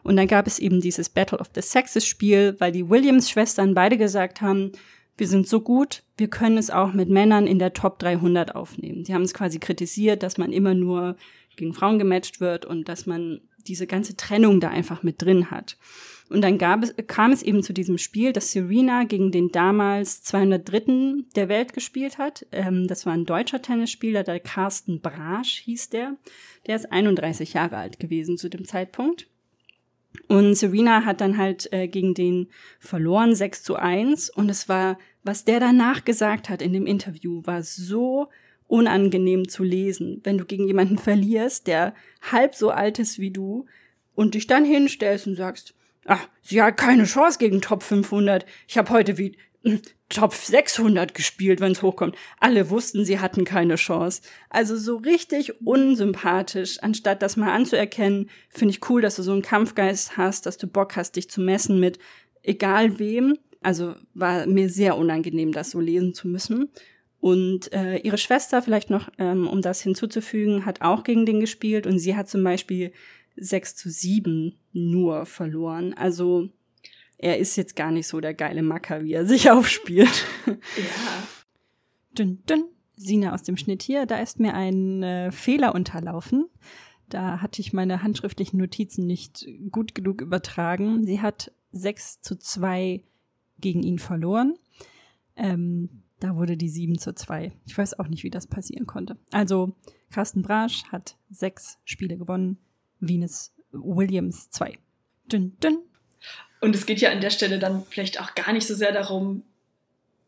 Und 0.03 0.15
dann 0.17 0.27
gab 0.27 0.45
es 0.45 0.59
eben 0.59 0.79
dieses 0.79 1.09
Battle 1.09 1.39
of 1.39 1.49
the 1.55 1.61
Sexes 1.61 2.05
Spiel, 2.05 2.55
weil 2.59 2.71
die 2.71 2.89
Williams-Schwestern 2.89 3.73
beide 3.73 3.97
gesagt 3.97 4.41
haben, 4.41 4.71
wir 5.17 5.27
sind 5.27 5.47
so 5.47 5.61
gut, 5.61 6.03
wir 6.17 6.29
können 6.29 6.57
es 6.57 6.69
auch 6.69 6.93
mit 6.93 7.09
Männern 7.09 7.47
in 7.47 7.59
der 7.59 7.73
Top 7.73 7.99
300 7.99 8.55
aufnehmen. 8.55 9.05
Sie 9.05 9.13
haben 9.13 9.23
es 9.23 9.33
quasi 9.33 9.59
kritisiert, 9.59 10.23
dass 10.23 10.37
man 10.37 10.51
immer 10.51 10.73
nur 10.73 11.15
gegen 11.55 11.73
Frauen 11.73 11.99
gematcht 11.99 12.39
wird 12.39 12.65
und 12.65 12.89
dass 12.89 13.05
man 13.05 13.41
diese 13.67 13.87
ganze 13.87 14.15
Trennung 14.15 14.59
da 14.59 14.69
einfach 14.69 15.03
mit 15.03 15.21
drin 15.21 15.51
hat. 15.51 15.77
Und 16.31 16.41
dann 16.41 16.57
gab 16.57 16.81
es, 16.81 16.95
kam 17.07 17.33
es 17.33 17.43
eben 17.43 17.61
zu 17.61 17.73
diesem 17.73 17.97
Spiel, 17.97 18.31
dass 18.31 18.53
Serena 18.53 19.03
gegen 19.03 19.31
den 19.31 19.51
damals 19.51 20.23
203. 20.23 21.25
der 21.35 21.49
Welt 21.49 21.73
gespielt 21.73 22.17
hat. 22.17 22.45
Ähm, 22.53 22.87
das 22.87 23.05
war 23.05 23.11
ein 23.11 23.25
deutscher 23.25 23.61
Tennisspieler, 23.61 24.23
der 24.23 24.39
Carsten 24.39 25.01
Brasch 25.01 25.57
hieß 25.65 25.89
der. 25.89 26.15
Der 26.67 26.77
ist 26.77 26.89
31 26.89 27.53
Jahre 27.53 27.75
alt 27.75 27.99
gewesen 27.99 28.37
zu 28.37 28.49
dem 28.49 28.63
Zeitpunkt. 28.63 29.27
Und 30.29 30.55
Serena 30.55 31.03
hat 31.03 31.19
dann 31.19 31.37
halt 31.37 31.71
äh, 31.73 31.89
gegen 31.89 32.13
den 32.13 32.47
verloren, 32.79 33.35
6 33.35 33.63
zu 33.63 33.75
1. 33.75 34.29
Und 34.29 34.49
es 34.49 34.69
war, 34.69 34.97
was 35.23 35.43
der 35.43 35.59
danach 35.59 36.05
gesagt 36.05 36.49
hat 36.49 36.61
in 36.61 36.71
dem 36.71 36.85
Interview, 36.85 37.41
war 37.43 37.61
so 37.61 38.29
unangenehm 38.67 39.49
zu 39.49 39.65
lesen, 39.65 40.21
wenn 40.23 40.37
du 40.37 40.45
gegen 40.45 40.65
jemanden 40.65 40.97
verlierst, 40.97 41.67
der 41.67 41.93
halb 42.21 42.55
so 42.55 42.69
alt 42.69 42.99
ist 42.99 43.19
wie 43.19 43.31
du 43.31 43.65
und 44.15 44.33
dich 44.33 44.47
dann 44.47 44.63
hinstellst 44.63 45.27
und 45.27 45.35
sagst, 45.35 45.75
ach, 46.11 46.27
sie 46.41 46.61
hat 46.61 46.75
keine 46.75 47.05
Chance 47.05 47.39
gegen 47.39 47.61
Top 47.61 47.83
500. 47.83 48.45
Ich 48.67 48.77
habe 48.77 48.89
heute 48.89 49.17
wie 49.17 49.37
hm, 49.63 49.81
Top 50.09 50.33
600 50.33 51.13
gespielt, 51.13 51.61
wenn 51.61 51.71
es 51.71 51.81
hochkommt. 51.81 52.17
Alle 52.37 52.69
wussten, 52.69 53.05
sie 53.05 53.21
hatten 53.21 53.45
keine 53.45 53.75
Chance. 53.75 54.21
Also 54.49 54.75
so 54.75 54.97
richtig 54.97 55.65
unsympathisch, 55.65 56.79
anstatt 56.81 57.21
das 57.21 57.37
mal 57.37 57.53
anzuerkennen, 57.53 58.29
finde 58.49 58.73
ich 58.73 58.89
cool, 58.89 59.01
dass 59.01 59.15
du 59.15 59.23
so 59.23 59.31
einen 59.31 59.41
Kampfgeist 59.41 60.17
hast, 60.17 60.45
dass 60.45 60.57
du 60.57 60.67
Bock 60.67 60.97
hast, 60.97 61.15
dich 61.15 61.29
zu 61.29 61.39
messen 61.39 61.79
mit 61.79 61.97
egal 62.43 62.99
wem. 62.99 63.37
Also 63.61 63.95
war 64.13 64.47
mir 64.47 64.67
sehr 64.67 64.97
unangenehm, 64.97 65.53
das 65.53 65.71
so 65.71 65.79
lesen 65.79 66.13
zu 66.13 66.27
müssen. 66.27 66.69
Und 67.21 67.71
äh, 67.71 67.97
ihre 67.99 68.17
Schwester, 68.17 68.61
vielleicht 68.61 68.89
noch, 68.89 69.09
ähm, 69.17 69.47
um 69.47 69.61
das 69.61 69.81
hinzuzufügen, 69.81 70.65
hat 70.65 70.81
auch 70.81 71.03
gegen 71.03 71.25
den 71.25 71.39
gespielt 71.39 71.87
und 71.87 71.99
sie 71.99 72.17
hat 72.17 72.27
zum 72.27 72.43
Beispiel 72.43 72.91
6 73.35 73.75
zu 73.75 73.89
7 73.89 74.57
nur 74.73 75.25
verloren. 75.25 75.93
Also 75.93 76.49
er 77.17 77.37
ist 77.37 77.55
jetzt 77.55 77.75
gar 77.75 77.91
nicht 77.91 78.07
so 78.07 78.19
der 78.19 78.33
geile 78.33 78.63
Macker, 78.63 79.03
wie 79.03 79.13
er 79.13 79.25
sich 79.27 79.49
aufspielt. 79.49 80.25
Ja. 80.47 80.53
Dünn, 82.17 82.43
dünn. 82.49 82.65
Sina 82.95 83.33
aus 83.33 83.41
dem 83.41 83.57
Schnitt 83.57 83.81
hier, 83.81 84.05
da 84.05 84.17
ist 84.17 84.39
mir 84.39 84.53
ein 84.53 85.01
äh, 85.01 85.31
Fehler 85.31 85.73
unterlaufen. 85.73 86.45
Da 87.09 87.41
hatte 87.41 87.59
ich 87.59 87.73
meine 87.73 88.03
handschriftlichen 88.03 88.59
Notizen 88.59 89.07
nicht 89.07 89.47
gut 89.71 89.95
genug 89.95 90.21
übertragen. 90.21 91.03
Sie 91.03 91.19
hat 91.19 91.51
6 91.71 92.21
zu 92.21 92.37
2 92.37 93.03
gegen 93.59 93.81
ihn 93.81 93.97
verloren. 93.97 94.55
Ähm, 95.35 96.03
da 96.19 96.35
wurde 96.35 96.55
die 96.55 96.69
7 96.69 96.99
zu 96.99 97.13
2. 97.13 97.51
Ich 97.65 97.77
weiß 97.77 97.99
auch 97.99 98.07
nicht, 98.07 98.23
wie 98.23 98.29
das 98.29 98.47
passieren 98.47 98.85
konnte. 98.85 99.17
Also, 99.31 99.73
Carsten 100.11 100.43
Brasch 100.43 100.83
hat 100.91 101.17
sechs 101.29 101.79
Spiele 101.83 102.17
gewonnen, 102.17 102.57
Venus 103.01 103.51
Williams 103.71 104.49
2. 104.51 104.77
Dünn, 105.31 105.57
dünn. 105.63 105.79
Und 106.61 106.75
es 106.75 106.85
geht 106.85 106.99
ja 107.01 107.11
an 107.11 107.21
der 107.21 107.29
Stelle 107.31 107.59
dann 107.59 107.83
vielleicht 107.89 108.21
auch 108.21 108.35
gar 108.35 108.53
nicht 108.53 108.67
so 108.67 108.75
sehr 108.75 108.91
darum, 108.91 109.43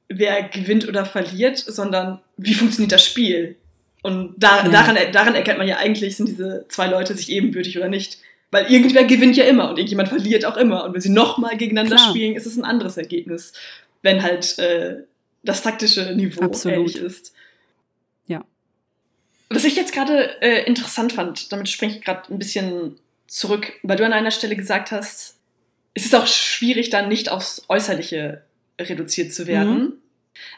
wer 0.09 0.43
gewinnt 0.43 0.87
oder 0.87 1.05
verliert, 1.05 1.57
sondern 1.57 2.19
wie 2.37 2.53
funktioniert 2.53 2.91
das 2.91 3.05
Spiel. 3.05 3.55
Und 4.01 4.35
da, 4.37 4.63
Ja. 4.65 4.69
daran, 4.69 4.97
daran 5.11 5.35
erkennt 5.35 5.59
man 5.59 5.67
ja 5.67 5.77
eigentlich, 5.77 6.15
sind 6.17 6.27
diese 6.27 6.65
zwei 6.69 6.87
Leute 6.87 7.15
sich 7.15 7.29
ebenbürtig 7.31 7.77
oder 7.77 7.87
nicht. 7.87 8.17
Weil 8.51 8.71
irgendwer 8.71 9.05
gewinnt 9.05 9.35
ja 9.35 9.45
immer 9.45 9.69
und 9.69 9.77
irgendjemand 9.77 10.09
verliert 10.09 10.45
auch 10.45 10.57
immer. 10.57 10.83
Und 10.83 10.93
wenn 10.93 11.01
sie 11.01 11.09
nochmal 11.09 11.57
gegeneinander 11.57 11.95
Klar. 11.95 12.09
spielen, 12.09 12.35
ist 12.35 12.45
es 12.45 12.55
ein 12.57 12.65
anderes 12.65 12.97
Ergebnis. 12.97 13.53
Wenn 14.03 14.21
halt 14.21 14.59
äh, 14.59 14.97
das 15.43 15.63
taktische 15.63 16.13
Niveau 16.15 16.41
Absolut. 16.41 16.77
ähnlich 16.77 16.95
ist. 16.97 17.33
Was 19.53 19.63
ich 19.63 19.75
jetzt 19.75 19.93
gerade 19.93 20.41
äh, 20.41 20.63
interessant 20.65 21.13
fand, 21.13 21.51
damit 21.51 21.69
springe 21.69 21.95
ich 21.95 22.01
gerade 22.01 22.31
ein 22.33 22.39
bisschen 22.39 22.97
zurück, 23.27 23.73
weil 23.83 23.97
du 23.97 24.05
an 24.05 24.13
einer 24.13 24.31
Stelle 24.31 24.55
gesagt 24.55 24.91
hast, 24.91 25.35
es 25.93 26.05
ist 26.05 26.15
auch 26.15 26.27
schwierig, 26.27 26.89
dann 26.89 27.07
nicht 27.07 27.29
aufs 27.29 27.63
Äußerliche 27.69 28.41
reduziert 28.79 29.33
zu 29.33 29.45
werden. 29.47 29.79
Mhm. 29.79 29.93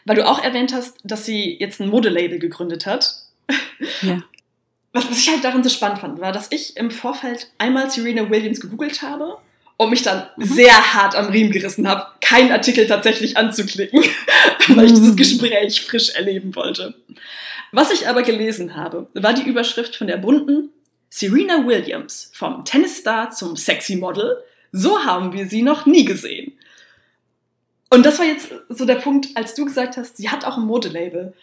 Weil 0.06 0.16
du 0.16 0.26
auch 0.28 0.42
erwähnt 0.44 0.74
hast, 0.74 0.98
dass 1.04 1.26
sie 1.26 1.58
jetzt 1.60 1.82
ein 1.82 1.90
Modelabel 1.90 2.40
gegründet 2.40 2.86
hat. 2.86 3.16
Ja. 4.02 4.22
Was, 4.94 5.10
was 5.12 5.20
ich 5.20 5.28
halt 5.30 5.44
daran 5.44 5.62
so 5.62 5.70
spannend 5.70 6.00
fand, 6.00 6.22
war, 6.22 6.32
dass 6.32 6.50
ich 6.54 6.78
im 6.78 6.90
Vorfeld 6.90 7.50
einmal 7.58 7.92
Serena 7.92 8.30
Williams 8.30 8.62
gegoogelt 8.62 9.02
habe 9.02 9.38
und 9.76 9.90
mich 9.90 10.04
dann 10.04 10.30
Mhm. 10.38 10.46
sehr 10.46 10.94
hart 10.94 11.16
am 11.16 11.28
Riemen 11.28 11.52
gerissen 11.52 11.86
habe, 11.86 12.06
keinen 12.22 12.54
Artikel 12.54 12.88
tatsächlich 12.88 13.36
anzuklicken, 13.36 14.00
weil 14.70 14.86
ich 14.86 14.94
dieses 14.94 15.12
Mhm. 15.12 15.16
Gespräch 15.18 15.82
frisch 15.82 16.12
erleben 16.12 16.56
wollte. 16.56 16.94
Was 17.76 17.92
ich 17.92 18.08
aber 18.08 18.24
gelesen 18.24 18.76
habe, 18.76 19.08
war 19.14 19.34
die 19.34 19.48
Überschrift 19.48 19.96
von 19.96 20.08
der 20.08 20.18
bunten 20.18 20.70
Serena 21.10 21.66
Williams 21.68 22.32
vom 22.34 22.64
Tennisstar 22.64 23.32
zum 23.32 23.56
Sexy 23.58 23.96
Model. 23.98 24.38
So 24.72 25.04
haben 25.04 25.34
wir 25.34 25.48
sie 25.48 25.62
noch 25.62 25.86
nie 25.86 26.06
gesehen. 26.06 26.54
Und 27.90 28.06
das 28.06 28.18
war 28.20 28.26
jetzt 28.26 28.50
so 28.70 28.86
der 28.86 28.96
Punkt, 28.96 29.28
als 29.36 29.56
du 29.56 29.66
gesagt 29.66 29.98
hast, 29.98 30.18
sie 30.18 30.30
hat 30.30 30.46
auch 30.46 30.58
ein 30.58 30.66
Modelabel. 30.66 31.34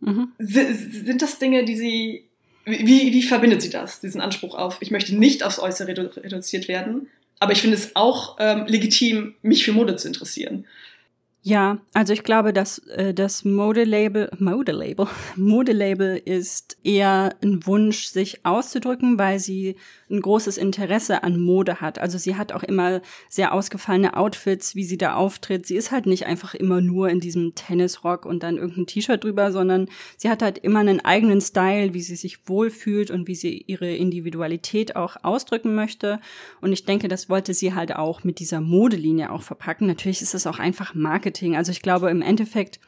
Mhm. 0.00 0.32
Si- 0.38 0.72
Sind 0.72 1.22
das 1.22 1.38
Dinge, 1.38 1.64
die 1.64 1.76
sie. 1.76 2.24
Wie, 2.66 3.12
wie 3.12 3.22
verbindet 3.22 3.60
sie 3.60 3.68
das, 3.68 4.00
diesen 4.00 4.22
Anspruch 4.22 4.54
auf, 4.54 4.78
ich 4.80 4.90
möchte 4.90 5.14
nicht 5.14 5.42
aufs 5.42 5.58
Äußere 5.58 5.88
redu 5.88 6.08
reduziert 6.16 6.66
werden, 6.66 7.08
aber 7.38 7.52
ich 7.52 7.60
finde 7.60 7.76
es 7.76 7.94
auch 7.94 8.36
ähm, 8.40 8.64
legitim, 8.66 9.34
mich 9.42 9.66
für 9.66 9.72
Mode 9.72 9.96
zu 9.96 10.08
interessieren. 10.08 10.64
Ja, 11.46 11.76
also 11.92 12.14
ich 12.14 12.22
glaube, 12.22 12.54
dass 12.54 12.78
äh, 12.88 13.12
das 13.12 13.44
Modelabel, 13.44 14.30
Modelabel, 14.38 15.06
Modelabel 15.36 16.16
ist 16.16 16.78
eher 16.82 17.36
ein 17.42 17.66
Wunsch, 17.66 18.06
sich 18.06 18.46
auszudrücken, 18.46 19.18
weil 19.18 19.38
sie 19.38 19.76
ein 20.10 20.22
großes 20.22 20.56
Interesse 20.56 21.22
an 21.22 21.38
Mode 21.38 21.82
hat. 21.82 21.98
Also 21.98 22.16
sie 22.16 22.36
hat 22.36 22.52
auch 22.52 22.62
immer 22.62 23.02
sehr 23.28 23.52
ausgefallene 23.52 24.16
Outfits, 24.16 24.74
wie 24.74 24.84
sie 24.84 24.96
da 24.96 25.16
auftritt. 25.16 25.66
Sie 25.66 25.76
ist 25.76 25.90
halt 25.90 26.06
nicht 26.06 26.24
einfach 26.24 26.54
immer 26.54 26.80
nur 26.80 27.10
in 27.10 27.20
diesem 27.20 27.54
Tennisrock 27.54 28.24
und 28.24 28.42
dann 28.42 28.56
irgendein 28.56 28.86
T-Shirt 28.86 29.22
drüber, 29.22 29.52
sondern 29.52 29.88
sie 30.16 30.30
hat 30.30 30.40
halt 30.40 30.56
immer 30.56 30.78
einen 30.78 31.04
eigenen 31.04 31.42
Style, 31.42 31.92
wie 31.92 32.00
sie 32.00 32.16
sich 32.16 32.48
wohlfühlt 32.48 33.10
und 33.10 33.28
wie 33.28 33.34
sie 33.34 33.64
ihre 33.66 33.94
Individualität 33.94 34.96
auch 34.96 35.16
ausdrücken 35.22 35.74
möchte. 35.74 36.20
Und 36.62 36.72
ich 36.72 36.86
denke, 36.86 37.08
das 37.08 37.28
wollte 37.28 37.52
sie 37.52 37.74
halt 37.74 37.94
auch 37.94 38.24
mit 38.24 38.38
dieser 38.38 38.62
Modelinie 38.62 39.30
auch 39.30 39.42
verpacken. 39.42 39.86
Natürlich 39.86 40.22
ist 40.22 40.34
es 40.34 40.46
auch 40.46 40.58
einfach 40.58 40.94
Marketing. 40.94 41.33
Also 41.56 41.72
ich 41.72 41.82
glaube, 41.82 42.10
im 42.10 42.22
Endeffekt 42.22 42.80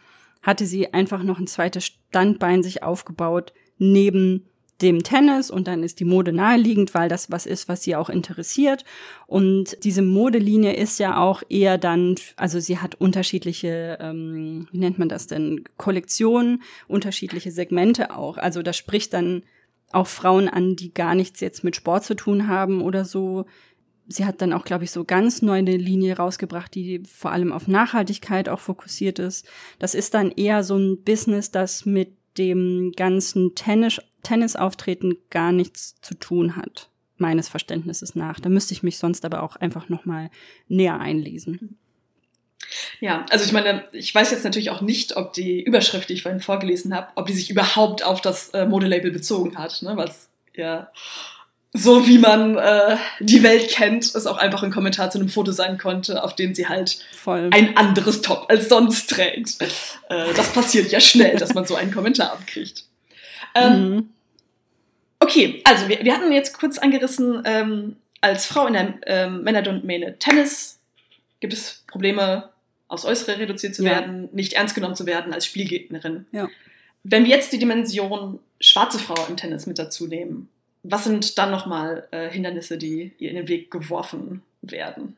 hatte 0.42 0.66
sie 0.66 0.94
einfach 0.94 1.22
noch 1.22 1.38
ein 1.38 1.46
zweites 1.46 1.84
Standbein 1.84 2.62
sich 2.62 2.82
aufgebaut 2.82 3.52
neben 3.78 4.46
dem 4.82 5.02
Tennis 5.02 5.50
und 5.50 5.68
dann 5.68 5.82
ist 5.82 6.00
die 6.00 6.04
Mode 6.04 6.32
naheliegend, 6.32 6.92
weil 6.92 7.08
das 7.08 7.30
was 7.30 7.46
ist, 7.46 7.68
was 7.68 7.82
sie 7.82 7.96
auch 7.96 8.10
interessiert. 8.10 8.84
Und 9.26 9.82
diese 9.84 10.02
Modelinie 10.02 10.74
ist 10.74 10.98
ja 10.98 11.18
auch 11.18 11.42
eher 11.48 11.78
dann, 11.78 12.14
also 12.36 12.60
sie 12.60 12.78
hat 12.78 12.94
unterschiedliche, 12.94 13.98
ähm, 14.00 14.68
wie 14.70 14.78
nennt 14.78 14.98
man 14.98 15.08
das 15.08 15.26
denn, 15.26 15.64
Kollektionen, 15.78 16.62
unterschiedliche 16.88 17.50
Segmente 17.50 18.14
auch. 18.14 18.36
Also 18.36 18.62
das 18.62 18.76
spricht 18.76 19.14
dann 19.14 19.42
auch 19.92 20.06
Frauen 20.06 20.48
an, 20.48 20.76
die 20.76 20.92
gar 20.92 21.14
nichts 21.14 21.40
jetzt 21.40 21.64
mit 21.64 21.76
Sport 21.76 22.04
zu 22.04 22.14
tun 22.14 22.48
haben 22.48 22.82
oder 22.82 23.04
so. 23.04 23.46
Sie 24.08 24.24
hat 24.24 24.40
dann 24.40 24.52
auch, 24.52 24.64
glaube 24.64 24.84
ich, 24.84 24.90
so 24.90 25.04
ganz 25.04 25.42
neu 25.42 25.58
eine 25.58 25.76
Linie 25.76 26.16
rausgebracht, 26.16 26.74
die 26.74 27.02
vor 27.04 27.32
allem 27.32 27.52
auf 27.52 27.66
Nachhaltigkeit 27.66 28.48
auch 28.48 28.60
fokussiert 28.60 29.18
ist. 29.18 29.46
Das 29.78 29.94
ist 29.94 30.14
dann 30.14 30.30
eher 30.30 30.62
so 30.62 30.76
ein 30.76 31.02
Business, 31.02 31.50
das 31.50 31.86
mit 31.86 32.10
dem 32.38 32.92
ganzen 32.96 33.54
Tennis, 33.54 34.00
Tennisauftreten 34.22 35.18
gar 35.30 35.52
nichts 35.52 36.00
zu 36.00 36.14
tun 36.14 36.56
hat, 36.56 36.90
meines 37.16 37.48
Verständnisses 37.48 38.14
nach. 38.14 38.40
Da 38.40 38.48
müsste 38.48 38.74
ich 38.74 38.82
mich 38.82 38.98
sonst 38.98 39.24
aber 39.24 39.42
auch 39.42 39.56
einfach 39.56 39.88
noch 39.88 40.04
mal 40.04 40.30
näher 40.68 41.00
einlesen. 41.00 41.78
Ja, 43.00 43.24
also 43.30 43.44
ich 43.44 43.52
meine, 43.52 43.84
ich 43.92 44.14
weiß 44.14 44.30
jetzt 44.30 44.44
natürlich 44.44 44.70
auch 44.70 44.80
nicht, 44.80 45.16
ob 45.16 45.32
die 45.32 45.62
Überschrift, 45.62 46.08
die 46.08 46.14
ich 46.14 46.22
vorhin 46.22 46.40
vorgelesen 46.40 46.94
habe, 46.94 47.08
ob 47.14 47.26
die 47.26 47.34
sich 47.34 47.50
überhaupt 47.50 48.04
auf 48.04 48.20
das 48.20 48.50
äh, 48.50 48.66
Modelabel 48.66 49.10
bezogen 49.10 49.56
hat, 49.56 49.82
ne? 49.82 49.96
es 50.04 50.30
ja 50.54 50.88
so 51.72 52.06
wie 52.06 52.18
man 52.18 52.56
äh, 52.56 52.96
die 53.20 53.42
Welt 53.42 53.68
kennt, 53.68 54.04
es 54.04 54.26
auch 54.26 54.38
einfach 54.38 54.62
ein 54.62 54.70
Kommentar 54.70 55.10
zu 55.10 55.18
einem 55.18 55.28
Foto 55.28 55.52
sein 55.52 55.78
konnte, 55.78 56.22
auf 56.24 56.34
dem 56.34 56.54
sie 56.54 56.68
halt 56.68 56.98
Voll. 57.16 57.50
ein 57.52 57.76
anderes 57.76 58.22
Top 58.22 58.46
als 58.48 58.68
sonst 58.68 59.10
trägt. 59.10 59.60
Äh, 60.08 60.32
das 60.34 60.52
passiert 60.52 60.90
ja 60.90 61.00
schnell, 61.00 61.36
dass 61.36 61.54
man 61.54 61.64
so 61.66 61.74
einen 61.76 61.92
Kommentar 61.92 62.32
abkriegt. 62.32 62.84
Ähm, 63.54 63.90
mhm. 63.90 64.08
Okay, 65.18 65.60
also 65.64 65.88
wir, 65.88 66.02
wir 66.04 66.14
hatten 66.14 66.30
jetzt 66.32 66.58
kurz 66.58 66.78
angerissen, 66.78 67.42
ähm, 67.44 67.96
als 68.20 68.46
Frau 68.46 68.66
in 68.66 68.72
der 68.74 68.94
ähm, 69.06 69.42
Männerdomäne 69.42 70.18
Tennis 70.18 70.78
gibt 71.40 71.52
es 71.52 71.84
Probleme, 71.86 72.50
aufs 72.88 73.04
Äußere 73.04 73.38
reduziert 73.38 73.74
zu 73.74 73.84
Ja. 73.84 73.90
werden, 73.90 74.28
nicht 74.32 74.54
ernst 74.54 74.74
genommen 74.74 74.94
zu 74.94 75.06
werden 75.06 75.32
als 75.32 75.44
Spielgegnerin. 75.46 76.26
Ja. 76.32 76.48
Wenn 77.02 77.24
wir 77.24 77.30
jetzt 77.30 77.52
die 77.52 77.58
Dimension 77.58 78.38
schwarze 78.60 78.98
Frau 78.98 79.14
im 79.28 79.36
Tennis 79.36 79.66
mit 79.66 79.78
dazu 79.78 80.06
nehmen, 80.06 80.48
was 80.90 81.04
sind 81.04 81.38
dann 81.38 81.50
nochmal 81.50 82.08
äh, 82.10 82.28
Hindernisse, 82.30 82.78
die 82.78 83.12
ihr 83.18 83.30
in 83.30 83.36
den 83.36 83.48
Weg 83.48 83.70
geworfen 83.70 84.42
werden? 84.62 85.16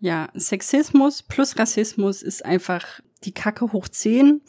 ja, 0.00 0.28
Sexismus 0.34 1.22
plus 1.22 1.58
Rassismus 1.58 2.22
ist 2.22 2.44
einfach 2.44 3.00
die 3.24 3.32
Kacke 3.32 3.72
hoch 3.72 3.88
zehn. 3.88 4.40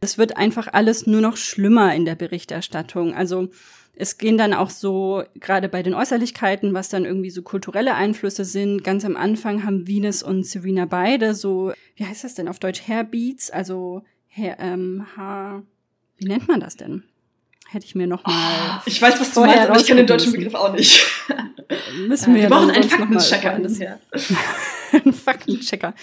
Es 0.00 0.18
wird 0.18 0.36
einfach 0.36 0.68
alles 0.72 1.06
nur 1.06 1.20
noch 1.20 1.36
schlimmer 1.36 1.94
in 1.94 2.04
der 2.04 2.14
Berichterstattung. 2.14 3.14
Also 3.14 3.48
es 3.94 4.18
gehen 4.18 4.36
dann 4.36 4.52
auch 4.52 4.70
so, 4.70 5.22
gerade 5.36 5.68
bei 5.68 5.82
den 5.82 5.94
Äußerlichkeiten, 5.94 6.74
was 6.74 6.88
dann 6.88 7.04
irgendwie 7.04 7.30
so 7.30 7.42
kulturelle 7.42 7.94
Einflüsse 7.94 8.44
sind. 8.44 8.84
Ganz 8.84 9.04
am 9.04 9.16
Anfang 9.16 9.64
haben 9.64 9.86
Venus 9.86 10.22
und 10.22 10.46
Serena 10.46 10.84
beide 10.84 11.34
so, 11.34 11.72
wie 11.94 12.04
heißt 12.04 12.24
das 12.24 12.34
denn 12.34 12.48
auf 12.48 12.58
Deutsch, 12.58 12.82
Hairbeats, 12.86 13.50
also 13.50 14.02
Hair, 14.28 14.58
ähm, 14.60 15.06
Haar, 15.16 15.62
wie 16.18 16.26
nennt 16.26 16.48
man 16.48 16.60
das 16.60 16.76
denn? 16.76 17.04
Hätte 17.68 17.84
ich 17.84 17.94
mir 17.94 18.06
noch 18.06 18.24
mal. 18.24 18.78
Oh, 18.78 18.82
ich 18.86 19.02
weiß, 19.02 19.20
was 19.20 19.34
du 19.34 19.40
meinst, 19.40 19.68
aber 19.68 19.78
ich 19.78 19.86
kenne 19.86 20.00
den 20.02 20.06
deutschen 20.06 20.32
Begriff 20.32 20.54
auch 20.54 20.72
nicht. 20.72 21.04
Müssen 22.06 22.34
wir, 22.34 22.42
wir 22.42 22.48
brauchen 22.48 22.70
einen 22.70 22.88
Faktenchecker 22.88 23.58
bisher. 23.58 24.00
einen 24.92 25.12
Faktenchecker. 25.12 25.94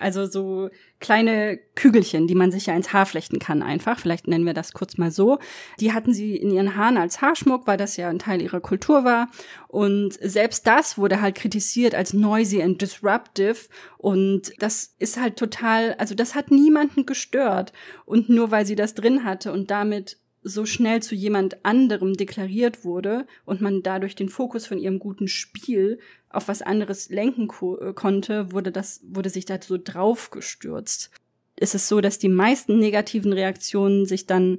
Also 0.00 0.24
so 0.24 0.70
kleine 0.98 1.58
Kügelchen, 1.74 2.26
die 2.26 2.34
man 2.34 2.50
sich 2.50 2.66
ja 2.66 2.74
ins 2.74 2.92
Haar 2.94 3.04
flechten 3.04 3.38
kann 3.38 3.62
einfach. 3.62 3.98
Vielleicht 3.98 4.28
nennen 4.28 4.46
wir 4.46 4.54
das 4.54 4.72
kurz 4.72 4.96
mal 4.96 5.10
so. 5.10 5.38
Die 5.78 5.92
hatten 5.92 6.14
sie 6.14 6.36
in 6.36 6.50
ihren 6.50 6.74
Haaren 6.74 6.96
als 6.96 7.20
Haarschmuck, 7.20 7.66
weil 7.66 7.76
das 7.76 7.98
ja 7.98 8.08
ein 8.08 8.18
Teil 8.18 8.40
ihrer 8.40 8.60
Kultur 8.60 9.04
war. 9.04 9.28
Und 9.68 10.14
selbst 10.22 10.66
das 10.66 10.96
wurde 10.96 11.20
halt 11.20 11.34
kritisiert 11.34 11.94
als 11.94 12.14
noisy 12.14 12.62
and 12.62 12.80
disruptive. 12.80 13.68
Und 13.98 14.52
das 14.58 14.94
ist 14.98 15.20
halt 15.20 15.36
total, 15.36 15.94
also 15.98 16.14
das 16.14 16.34
hat 16.34 16.50
niemanden 16.50 17.04
gestört. 17.04 17.74
Und 18.06 18.30
nur 18.30 18.50
weil 18.50 18.64
sie 18.64 18.76
das 18.76 18.94
drin 18.94 19.24
hatte 19.24 19.52
und 19.52 19.70
damit 19.70 20.16
so 20.42 20.64
schnell 20.64 21.02
zu 21.02 21.14
jemand 21.14 21.64
anderem 21.64 22.14
deklariert 22.14 22.84
wurde 22.84 23.26
und 23.44 23.60
man 23.60 23.82
dadurch 23.82 24.14
den 24.14 24.28
Fokus 24.28 24.66
von 24.66 24.78
ihrem 24.78 24.98
guten 24.98 25.28
Spiel 25.28 25.98
auf 26.28 26.48
was 26.48 26.62
anderes 26.62 27.10
lenken 27.10 27.48
ko 27.48 27.78
äh, 27.78 27.92
konnte, 27.92 28.52
wurde 28.52 28.72
das, 28.72 29.00
wurde 29.04 29.30
sich 29.30 29.44
da 29.44 29.60
so 29.60 29.76
draufgestürzt. 29.82 31.10
Es 31.56 31.74
ist 31.74 31.88
so, 31.88 32.00
dass 32.00 32.18
die 32.18 32.28
meisten 32.28 32.78
negativen 32.78 33.32
Reaktionen 33.32 34.06
sich 34.06 34.26
dann 34.26 34.58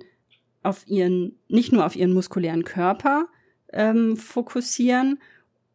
auf 0.62 0.88
ihren, 0.88 1.40
nicht 1.48 1.72
nur 1.72 1.86
auf 1.86 1.96
ihren 1.96 2.14
muskulären 2.14 2.64
Körper 2.64 3.28
ähm, 3.74 4.18
fokussieren, 4.18 5.20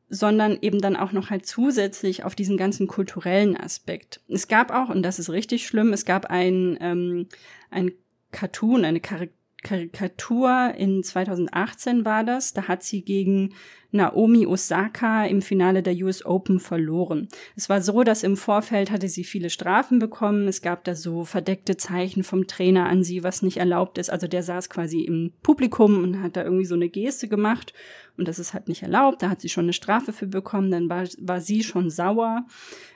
sondern 0.09 0.59
eben 0.61 0.81
dann 0.81 0.95
auch 0.95 1.11
noch 1.11 1.31
halt 1.31 1.47
zusätzlich 1.47 2.23
auf 2.23 2.37
diesen 2.37 2.57
ganzen 2.57 2.87
kulturellen 2.87 3.57
Aspekt. 3.57 4.21
Es 4.29 4.47
gab 4.47 4.71
auch, 4.71 4.89
und 4.89 5.03
das 5.03 5.19
ist 5.19 5.31
richtig 5.31 5.67
schlimm, 5.67 5.93
es 5.93 6.05
gab 6.05 6.27
ein, 6.27 6.79
ähm, 6.81 7.27
ein 7.71 7.91
Cartoon, 8.31 8.85
eine 8.85 9.01
Karikatur, 9.01 9.35
Karikatur 9.67 10.75
in 10.77 11.03
2018 11.03 12.05
war 12.05 12.23
das. 12.23 12.53
Da 12.53 12.69
hat 12.69 12.85
sie 12.85 13.03
gegen 13.03 13.53
Naomi 13.91 14.47
Osaka 14.47 15.27
im 15.27 15.43
Finale 15.43 15.83
der 15.83 15.95
US 16.05 16.25
Open 16.25 16.61
verloren. 16.61 17.27
Es 17.57 17.69
war 17.69 17.83
so, 17.83 18.05
dass 18.05 18.23
im 18.23 18.37
Vorfeld 18.37 18.93
hatte 18.93 19.09
sie 19.09 19.25
viele 19.25 19.51
Strafen 19.51 19.99
bekommen. 19.99 20.47
Es 20.47 20.63
gab 20.63 20.85
da 20.85 20.95
so 20.95 21.25
verdeckte 21.25 21.77
Zeichen 21.77 22.23
vom 22.23 22.47
Trainer 22.47 22.87
an 22.87 23.03
sie, 23.03 23.25
was 23.25 23.43
nicht 23.43 23.57
erlaubt 23.57 23.99
ist. 23.99 24.09
Also 24.09 24.29
der 24.29 24.45
saß 24.45 24.71
quasi 24.71 25.01
im 25.01 25.33
Publikum 25.43 26.01
und 26.05 26.23
hat 26.23 26.37
da 26.37 26.45
irgendwie 26.45 26.65
so 26.65 26.77
eine 26.77 26.89
Geste 26.89 27.27
gemacht. 27.27 27.75
Und 28.17 28.29
das 28.29 28.39
ist 28.39 28.55
halt 28.55 28.69
nicht 28.69 28.85
erlaubt. 28.85 29.21
Da 29.23 29.31
hat 29.31 29.41
sie 29.41 29.49
schon 29.49 29.65
eine 29.65 29.73
Strafe 29.73 30.13
für 30.13 30.29
bekommen. 30.29 30.71
Dann 30.71 30.89
war, 30.89 31.09
war 31.19 31.41
sie 31.41 31.65
schon 31.65 31.91
sauer, 31.91 32.47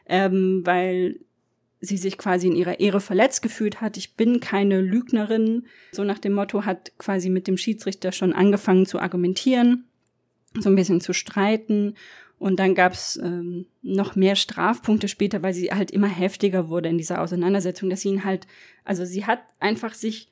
ähm, 0.06 0.62
weil 0.64 1.18
sie 1.80 1.96
sich 1.96 2.18
quasi 2.18 2.46
in 2.46 2.56
ihrer 2.56 2.80
Ehre 2.80 3.00
verletzt 3.00 3.42
gefühlt 3.42 3.80
hat. 3.80 3.96
Ich 3.96 4.14
bin 4.14 4.40
keine 4.40 4.80
Lügnerin. 4.80 5.66
So 5.92 6.04
nach 6.04 6.18
dem 6.18 6.34
Motto 6.34 6.64
hat 6.64 6.92
quasi 6.98 7.30
mit 7.30 7.46
dem 7.46 7.56
Schiedsrichter 7.56 8.12
schon 8.12 8.32
angefangen 8.32 8.86
zu 8.86 8.98
argumentieren, 8.98 9.84
so 10.58 10.68
ein 10.68 10.76
bisschen 10.76 11.00
zu 11.00 11.12
streiten. 11.14 11.94
Und 12.38 12.58
dann 12.58 12.74
gab's 12.74 13.18
ähm, 13.22 13.66
noch 13.82 14.16
mehr 14.16 14.36
Strafpunkte 14.36 15.08
später, 15.08 15.42
weil 15.42 15.52
sie 15.52 15.70
halt 15.70 15.90
immer 15.90 16.08
heftiger 16.08 16.68
wurde 16.68 16.88
in 16.88 16.98
dieser 16.98 17.20
Auseinandersetzung, 17.20 17.90
dass 17.90 18.02
sie 18.02 18.08
ihn 18.08 18.24
halt, 18.24 18.46
also 18.84 19.04
sie 19.04 19.26
hat 19.26 19.40
einfach 19.58 19.94
sich 19.94 20.30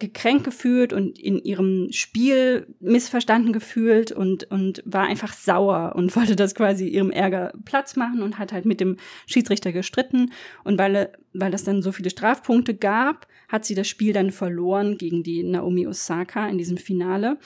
gekränkt 0.00 0.44
gefühlt 0.44 0.92
und 0.92 1.18
in 1.18 1.38
ihrem 1.38 1.88
Spiel 1.92 2.66
missverstanden 2.80 3.52
gefühlt 3.52 4.10
und, 4.10 4.50
und 4.50 4.82
war 4.84 5.04
einfach 5.04 5.32
sauer 5.32 5.92
und 5.94 6.16
wollte 6.16 6.34
das 6.34 6.54
quasi 6.54 6.88
ihrem 6.88 7.10
Ärger 7.10 7.52
Platz 7.64 7.94
machen 7.94 8.22
und 8.22 8.38
hat 8.38 8.52
halt 8.52 8.64
mit 8.64 8.80
dem 8.80 8.96
Schiedsrichter 9.26 9.70
gestritten. 9.70 10.32
Und 10.64 10.78
weil, 10.78 11.12
weil 11.32 11.54
es 11.54 11.62
dann 11.62 11.82
so 11.82 11.92
viele 11.92 12.10
Strafpunkte 12.10 12.74
gab, 12.74 13.28
hat 13.48 13.64
sie 13.64 13.74
das 13.74 13.86
Spiel 13.86 14.12
dann 14.12 14.32
verloren 14.32 14.98
gegen 14.98 15.22
die 15.22 15.42
Naomi 15.42 15.86
Osaka 15.86 16.48
in 16.48 16.58
diesem 16.58 16.78
Finale. 16.78 17.38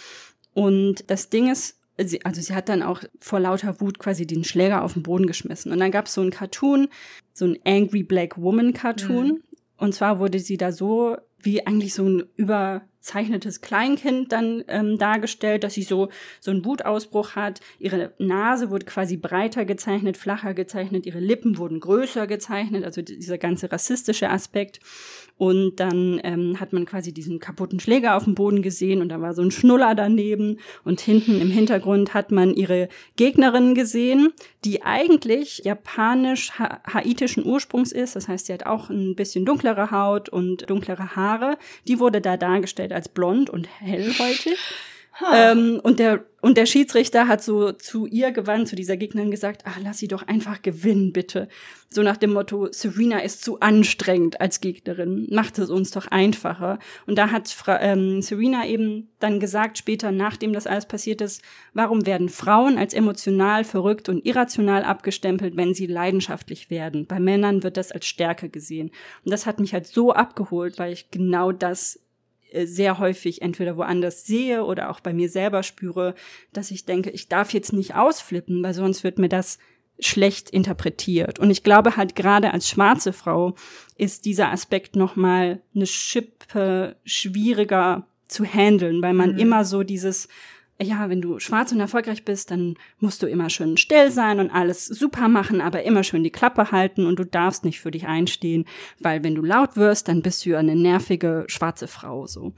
Und 0.54 1.10
das 1.10 1.28
Ding 1.28 1.50
ist, 1.50 1.80
sie, 1.98 2.24
also 2.24 2.40
sie 2.40 2.54
hat 2.54 2.68
dann 2.68 2.82
auch 2.82 3.02
vor 3.20 3.40
lauter 3.40 3.80
Wut 3.80 3.98
quasi 3.98 4.26
den 4.26 4.44
Schläger 4.44 4.82
auf 4.82 4.94
den 4.94 5.02
Boden 5.02 5.26
geschmissen. 5.26 5.72
Und 5.72 5.80
dann 5.80 5.90
gab 5.90 6.06
es 6.06 6.14
so 6.14 6.22
ein 6.22 6.30
Cartoon, 6.30 6.88
so 7.32 7.46
ein 7.46 7.58
Angry 7.64 8.02
Black 8.02 8.40
Woman 8.40 8.72
Cartoon. 8.72 9.26
Mhm. 9.26 9.42
Und 9.76 9.94
zwar 9.94 10.18
wurde 10.18 10.38
sie 10.38 10.56
da 10.56 10.72
so 10.72 11.16
wie 11.44 11.66
eigentlich 11.66 11.94
so 11.94 12.08
ein 12.08 12.24
überzeichnetes 13.04 13.60
Kleinkind 13.60 14.32
dann 14.32 14.64
ähm, 14.66 14.96
dargestellt, 14.96 15.62
dass 15.62 15.74
sie 15.74 15.82
so 15.82 16.08
so 16.40 16.50
einen 16.50 16.64
Wutausbruch 16.64 17.36
hat. 17.36 17.60
Ihre 17.78 18.14
Nase 18.18 18.70
wurde 18.70 18.86
quasi 18.86 19.18
breiter 19.18 19.66
gezeichnet, 19.66 20.16
flacher 20.16 20.54
gezeichnet, 20.54 21.04
ihre 21.04 21.20
Lippen 21.20 21.58
wurden 21.58 21.80
größer 21.80 22.26
gezeichnet, 22.26 22.82
also 22.82 23.02
dieser 23.02 23.36
ganze 23.36 23.70
rassistische 23.70 24.30
Aspekt. 24.30 24.80
Und 25.36 25.80
dann 25.80 26.20
ähm, 26.22 26.60
hat 26.60 26.72
man 26.72 26.86
quasi 26.86 27.12
diesen 27.12 27.40
kaputten 27.40 27.80
Schläger 27.80 28.16
auf 28.16 28.24
dem 28.24 28.36
Boden 28.36 28.62
gesehen 28.62 29.02
und 29.02 29.08
da 29.08 29.20
war 29.20 29.34
so 29.34 29.42
ein 29.42 29.50
Schnuller 29.50 29.96
daneben. 29.96 30.60
Und 30.84 31.00
hinten 31.00 31.40
im 31.40 31.50
Hintergrund 31.50 32.14
hat 32.14 32.30
man 32.30 32.54
ihre 32.54 32.88
Gegnerin 33.16 33.74
gesehen, 33.74 34.32
die 34.64 34.82
eigentlich 34.82 35.62
japanisch-haitischen 35.64 37.44
Ursprungs 37.44 37.90
ist. 37.90 38.14
Das 38.14 38.28
heißt, 38.28 38.46
sie 38.46 38.52
hat 38.52 38.64
auch 38.64 38.90
ein 38.90 39.16
bisschen 39.16 39.44
dunklere 39.44 39.90
Haut 39.90 40.28
und 40.28 40.70
dunklere 40.70 41.16
Haare. 41.16 41.58
Die 41.88 41.98
wurde 41.98 42.20
da 42.20 42.36
dargestellt 42.36 42.92
als 42.94 43.08
blond 43.08 43.50
und 43.50 43.68
hellhäutig. 43.80 44.58
Ähm, 45.32 45.80
und, 45.82 46.00
der, 46.00 46.24
und 46.40 46.56
der 46.56 46.66
Schiedsrichter 46.66 47.28
hat 47.28 47.42
so 47.42 47.70
zu 47.70 48.06
ihr 48.06 48.32
gewandt, 48.32 48.68
zu 48.68 48.74
dieser 48.74 48.96
Gegnerin 48.96 49.30
gesagt, 49.30 49.62
ach, 49.64 49.78
lass 49.80 49.98
sie 49.98 50.08
doch 50.08 50.26
einfach 50.26 50.60
gewinnen, 50.60 51.12
bitte. 51.12 51.48
So 51.88 52.02
nach 52.02 52.16
dem 52.16 52.32
Motto, 52.32 52.68
Serena 52.72 53.18
ist 53.20 53.44
zu 53.44 53.60
anstrengend 53.60 54.40
als 54.40 54.60
Gegnerin, 54.60 55.28
macht 55.30 55.58
es 55.60 55.70
uns 55.70 55.92
doch 55.92 56.08
einfacher. 56.08 56.80
Und 57.06 57.16
da 57.16 57.30
hat 57.30 57.48
Fra 57.48 57.80
ähm, 57.80 58.22
Serena 58.22 58.66
eben 58.66 59.12
dann 59.20 59.38
gesagt, 59.38 59.78
später, 59.78 60.10
nachdem 60.10 60.52
das 60.52 60.66
alles 60.66 60.86
passiert 60.86 61.20
ist, 61.20 61.42
warum 61.74 62.06
werden 62.06 62.28
Frauen 62.28 62.76
als 62.76 62.92
emotional, 62.92 63.62
verrückt 63.62 64.08
und 64.08 64.26
irrational 64.26 64.82
abgestempelt, 64.82 65.56
wenn 65.56 65.74
sie 65.74 65.86
leidenschaftlich 65.86 66.70
werden? 66.70 67.06
Bei 67.06 67.20
Männern 67.20 67.62
wird 67.62 67.76
das 67.76 67.92
als 67.92 68.06
Stärke 68.06 68.48
gesehen. 68.48 68.90
Und 69.24 69.30
das 69.30 69.46
hat 69.46 69.60
mich 69.60 69.72
halt 69.72 69.86
so 69.86 70.12
abgeholt, 70.12 70.80
weil 70.80 70.92
ich 70.92 71.12
genau 71.12 71.52
das 71.52 72.00
sehr 72.64 72.98
häufig 72.98 73.42
entweder 73.42 73.76
woanders 73.76 74.24
sehe 74.24 74.64
oder 74.64 74.90
auch 74.90 75.00
bei 75.00 75.12
mir 75.12 75.28
selber 75.28 75.62
spüre, 75.62 76.14
dass 76.52 76.70
ich 76.70 76.84
denke, 76.84 77.10
ich 77.10 77.28
darf 77.28 77.52
jetzt 77.52 77.72
nicht 77.72 77.94
ausflippen, 77.94 78.62
weil 78.62 78.74
sonst 78.74 79.04
wird 79.04 79.18
mir 79.18 79.28
das 79.28 79.58
schlecht 79.98 80.50
interpretiert. 80.50 81.38
Und 81.38 81.50
ich 81.50 81.62
glaube 81.62 81.96
halt 81.96 82.16
gerade 82.16 82.52
als 82.52 82.68
schwarze 82.68 83.12
Frau 83.12 83.54
ist 83.96 84.24
dieser 84.24 84.50
Aspekt 84.50 84.96
noch 84.96 85.16
mal 85.16 85.62
eine 85.74 85.86
Schippe 85.86 86.96
schwieriger 87.04 88.06
zu 88.26 88.44
handeln, 88.44 89.02
weil 89.02 89.14
man 89.14 89.32
mhm. 89.32 89.38
immer 89.38 89.64
so 89.64 89.82
dieses 89.82 90.28
ja, 90.82 91.08
wenn 91.08 91.22
du 91.22 91.38
schwarz 91.38 91.70
und 91.72 91.80
erfolgreich 91.80 92.24
bist, 92.24 92.50
dann 92.50 92.76
musst 92.98 93.22
du 93.22 93.26
immer 93.26 93.48
schön 93.48 93.76
still 93.76 94.10
sein 94.10 94.40
und 94.40 94.50
alles 94.50 94.86
super 94.86 95.28
machen, 95.28 95.60
aber 95.60 95.84
immer 95.84 96.02
schön 96.02 96.24
die 96.24 96.30
Klappe 96.30 96.72
halten 96.72 97.06
und 97.06 97.18
du 97.18 97.24
darfst 97.24 97.64
nicht 97.64 97.80
für 97.80 97.90
dich 97.90 98.06
einstehen, 98.06 98.64
weil 98.98 99.22
wenn 99.22 99.34
du 99.34 99.42
laut 99.42 99.76
wirst, 99.76 100.08
dann 100.08 100.22
bist 100.22 100.44
du 100.44 100.56
eine 100.56 100.74
nervige 100.74 101.44
schwarze 101.48 101.86
Frau 101.86 102.26
so. 102.26 102.54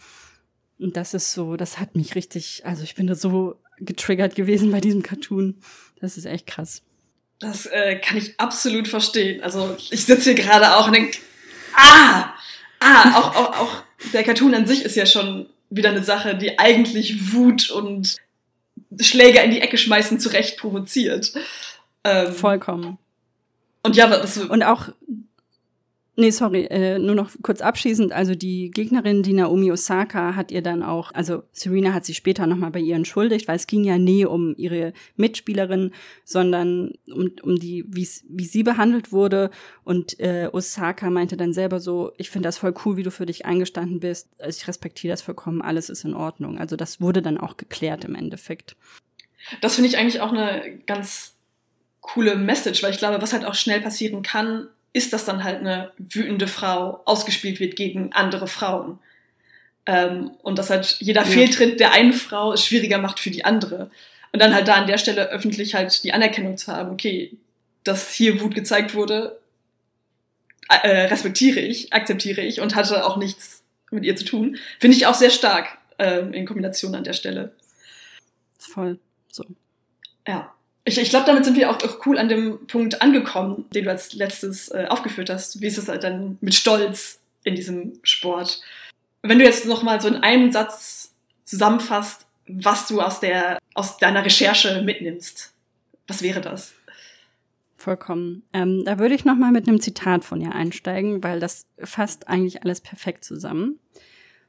Und 0.79 0.97
das 0.97 1.15
ist 1.15 1.33
so, 1.33 1.57
das 1.57 1.79
hat 1.79 1.95
mich 1.95 2.15
richtig, 2.15 2.63
also 2.65 2.83
ich 2.83 2.95
bin 2.95 3.07
da 3.07 3.15
so 3.15 3.57
getriggert 3.79 4.35
gewesen 4.35 4.71
bei 4.71 4.81
diesem 4.81 5.03
Cartoon. 5.03 5.57
Das 6.01 6.17
ist 6.17 6.27
echt 6.27 6.47
krass. 6.47 6.83
Das 7.39 7.67
äh, 7.67 7.97
kann 7.97 8.17
ich 8.17 8.39
absolut 8.41 8.89
verstehen. 8.89 9.43
Also 9.43 9.77
ich 9.91 10.05
sitze 10.05 10.33
hier 10.33 10.43
gerade 10.43 10.77
auch 10.77 10.87
und 10.87 10.95
denke, 10.95 11.19
ah, 11.75 12.35
ah, 12.81 13.19
auch, 13.19 13.37
auch, 13.37 13.61
auch 13.61 13.83
der 14.13 14.25
Cartoon 14.25 14.55
an 14.55 14.67
sich 14.67 14.85
ist 14.85 14.97
ja 14.97 15.07
schon 15.07 15.49
wieder 15.71 15.91
eine 15.91 16.03
Sache, 16.03 16.37
die 16.37 16.59
eigentlich 16.59 17.33
Wut 17.33 17.71
und 17.71 18.17
Schläger 19.01 19.43
in 19.43 19.51
die 19.51 19.61
Ecke 19.61 19.79
schmeißen 19.79 20.21
zurecht 20.21 20.59
provoziert. 20.59 21.33
Ähm, 22.05 22.33
Vollkommen. 22.33 22.99
Und 23.83 23.97
ja, 23.97 24.09
das 24.09 24.39
und 24.39 24.63
auch 24.63 24.89
Nee, 26.19 26.31
sorry, 26.31 26.65
äh, 26.71 26.99
nur 26.99 27.15
noch 27.15 27.31
kurz 27.43 27.61
abschließend. 27.61 28.11
Also 28.11 28.35
die 28.35 28.71
Gegnerin, 28.71 29.23
die 29.23 29.35
Naomi 29.35 29.71
Osaka, 29.71 30.35
hat 30.35 30.51
ihr 30.51 30.63
dann 30.63 30.83
auch, 30.83 31.13
also 31.13 31.43
Serena 31.53 31.93
hat 31.93 32.07
sich 32.07 32.17
später 32.17 32.47
nochmal 32.47 32.71
bei 32.71 32.81
ihr 32.81 32.97
entschuldigt, 32.97 33.47
weil 33.49 33.57
es 33.57 33.67
ging 33.67 33.85
ja 33.85 33.99
nie 33.99 34.25
um 34.25 34.55
ihre 34.57 34.95
Mitspielerin, 35.17 35.93
sondern 36.25 36.95
um, 37.13 37.33
um 37.43 37.57
die, 37.57 37.85
wie 37.87 38.45
sie 38.45 38.63
behandelt 38.63 39.13
wurde. 39.13 39.51
Und 39.85 40.19
äh, 40.19 40.49
Osaka 40.51 41.11
meinte 41.11 41.37
dann 41.37 41.53
selber 41.53 41.81
so, 41.81 42.13
ich 42.17 42.31
finde 42.31 42.49
das 42.49 42.57
voll 42.57 42.73
cool, 42.87 42.97
wie 42.97 43.03
du 43.03 43.11
für 43.11 43.27
dich 43.27 43.45
eingestanden 43.45 44.01
bist. 44.01 44.31
Also 44.39 44.59
ich 44.59 44.69
respektiere 44.69 45.13
das 45.13 45.21
vollkommen, 45.21 45.61
alles 45.61 45.91
ist 45.91 46.05
in 46.07 46.15
Ordnung. 46.15 46.57
Also 46.59 46.77
das 46.77 46.99
wurde 46.99 47.21
dann 47.21 47.37
auch 47.37 47.59
geklärt 47.59 48.07
im 48.07 48.15
Endeffekt. 48.15 48.75
Das 49.61 49.75
finde 49.75 49.91
ich 49.91 49.99
eigentlich 49.99 50.23
auch 50.23 50.33
eine 50.33 50.79
ganz 50.87 51.35
coole 52.01 52.37
Message, 52.37 52.83
weil 52.83 52.93
ich 52.93 52.99
glaube, 52.99 53.21
was 53.21 53.35
halt 53.35 53.45
auch 53.45 53.55
schnell 53.55 53.83
passieren 53.83 54.23
kann, 54.23 54.69
ist, 54.97 55.13
dass 55.13 55.27
dann 55.27 55.45
halt 55.45 55.61
eine 55.61 55.93
wütende 55.99 56.49
Frau 56.49 57.03
ausgespielt 57.05 57.61
wird 57.61 57.77
gegen 57.77 58.13
andere 58.13 58.49
Frauen. 58.49 58.99
Ähm, 59.85 60.31
und 60.43 60.59
dass 60.59 60.71
halt 60.71 60.97
jeder 61.01 61.21
ja. 61.21 61.27
Fehltritt 61.27 61.79
der 61.79 61.93
einen 61.93 62.15
Frau 62.15 62.53
es 62.53 62.65
schwieriger 62.65 62.99
macht 62.99 63.21
für 63.21 63.31
die 63.31 63.45
andere. 63.45 63.91
Und 64.33 64.41
dann 64.41 64.55
halt 64.55 64.67
da 64.67 64.75
an 64.75 64.87
der 64.87 64.99
Stelle 64.99 65.29
öffentlich 65.29 65.75
halt 65.75 66.03
die 66.03 66.13
Anerkennung 66.13 66.57
zu 66.57 66.73
haben, 66.73 66.91
okay, 66.91 67.37
dass 67.85 68.11
hier 68.11 68.41
Wut 68.41 68.55
gezeigt 68.55 68.95
wurde, 68.95 69.39
äh, 70.69 71.03
respektiere 71.03 71.61
ich, 71.61 71.93
akzeptiere 71.93 72.41
ich 72.41 72.61
und 72.61 72.75
hatte 72.75 73.05
auch 73.05 73.19
nichts 73.19 73.63
mit 73.91 74.05
ihr 74.05 74.17
zu 74.17 74.25
tun, 74.25 74.57
finde 74.81 74.97
ich 74.97 75.07
auch 75.07 75.15
sehr 75.15 75.31
stark 75.31 75.79
äh, 75.99 76.21
in 76.21 76.47
Kombination 76.47 76.95
an 76.95 77.05
der 77.05 77.13
Stelle. 77.13 77.53
Voll 78.59 78.99
so. 79.31 79.45
Ja. 80.27 80.53
Ich, 80.89 80.99
ich 80.99 81.11
glaube, 81.11 81.27
damit 81.27 81.45
sind 81.45 81.57
wir 81.57 81.69
auch, 81.69 81.83
auch, 81.83 82.07
cool 82.07 82.17
an 82.17 82.29
dem 82.29 82.67
Punkt 82.69 83.03
angekommen, 83.03 83.67
den 83.75 83.85
du 83.85 83.91
als 83.91 84.15
letztes 84.15 84.69
äh, 84.69 84.87
aufgeführt 84.89 85.29
hast. 85.29 85.61
Wie 85.61 85.67
ist 85.67 85.79
es 85.79 85.89
halt 85.89 86.05
dann 86.05 86.39
mit 86.41 86.55
Stolz 86.55 87.21
in 87.43 87.57
diesem 87.57 87.99
Sport? 88.05 88.63
Wenn 89.23 89.41
du 89.41 89.45
jetzt 89.45 89.67
noch 89.67 89.83
mal 89.83 90.01
so 90.01 90.07
in 90.07 90.17
einem 90.17 90.53
Satz 90.53 91.13
zusammenfasst, 91.45 92.27
was 92.47 92.87
du 92.87 93.01
aus 93.01 93.19
der 93.19 93.59
aus 93.75 93.99
deiner 93.99 94.25
Recherche 94.25 94.81
mitnimmst, 94.83 95.53
was 96.07 96.23
wäre 96.23 96.41
das? 96.41 96.75
Vollkommen. 97.77 98.45
Ähm, 98.53 98.85
da 98.85 99.01
würde 99.01 99.17
ich 99.17 99.25
noch 99.25 99.37
mal 99.37 99.51
mit 99.51 99.67
einem 99.67 99.81
Zitat 99.81 100.25
von 100.25 100.41
ihr 100.41 100.53
einsteigen, 100.53 101.23
weil 101.25 101.41
das 101.41 101.67
fasst 101.79 102.29
eigentlich 102.29 102.63
alles 102.63 102.81
perfekt 102.81 103.25
zusammen. 103.25 103.81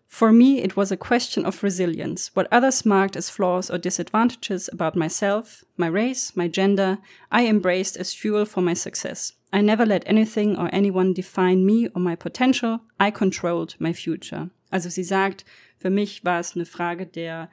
For 0.07 0.31
me, 0.31 0.63
it 0.63 0.75
was 0.75 0.91
a 0.91 0.97
question 0.97 1.45
of 1.45 1.61
resilience. 1.61 2.31
What 2.33 2.47
others 2.51 2.85
marked 2.85 3.15
as 3.15 3.29
flaws 3.29 3.69
or 3.69 3.77
disadvantages 3.77 4.69
about 4.71 4.95
myself, 4.95 5.63
my 5.75 5.87
race, 5.87 6.35
my 6.35 6.47
gender, 6.47 6.97
I 7.31 7.45
embraced 7.45 7.97
as 7.97 8.13
fuel 8.13 8.45
for 8.45 8.61
my 8.61 8.73
success. 8.73 9.33
I 9.51 9.61
never 9.61 9.85
let 9.85 10.03
anything 10.05 10.57
or 10.57 10.69
anyone 10.73 11.13
define 11.13 11.65
me 11.65 11.89
or 11.93 12.01
my 12.01 12.15
potential. 12.15 12.81
I 12.99 13.11
controlled 13.11 13.75
my 13.79 13.93
future. 13.93 14.49
Also 14.71 14.89
sie 14.89 15.03
sagt, 15.03 15.45
für 15.77 15.89
mich 15.89 16.23
war 16.23 16.39
es 16.39 16.55
eine 16.55 16.65
Frage 16.65 17.05
der, 17.05 17.49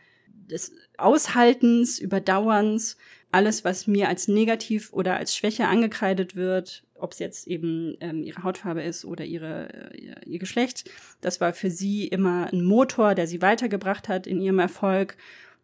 des 0.47 0.73
Aushaltens, 0.97 1.99
Überdauerns, 1.99 2.97
alles, 3.31 3.65
was 3.65 3.87
mir 3.87 4.09
als 4.09 4.29
negativ 4.29 4.93
oder 4.93 5.17
als 5.17 5.37
Schwäche 5.37 5.67
angekreidet 5.67 6.37
wird, 6.37 6.85
ob 6.95 7.13
es 7.13 7.19
jetzt 7.19 7.49
eben 7.49 7.97
ähm, 8.01 8.23
ihre 8.23 8.45
Hautfarbe 8.45 8.83
ist 8.83 9.05
oder 9.05 9.25
ihre, 9.25 9.93
äh, 9.93 10.25
ihr 10.25 10.39
Geschlecht, 10.39 10.89
das 11.21 11.41
war 11.41 11.53
für 11.53 11.71
sie 11.71 12.07
immer 12.07 12.53
ein 12.53 12.65
Motor, 12.65 13.15
der 13.17 13.27
sie 13.27 13.43
weitergebracht 13.43 14.09
hat 14.09 14.27
in 14.27 14.41
ihrem 14.41 14.61
Erfolg. 14.61 15.17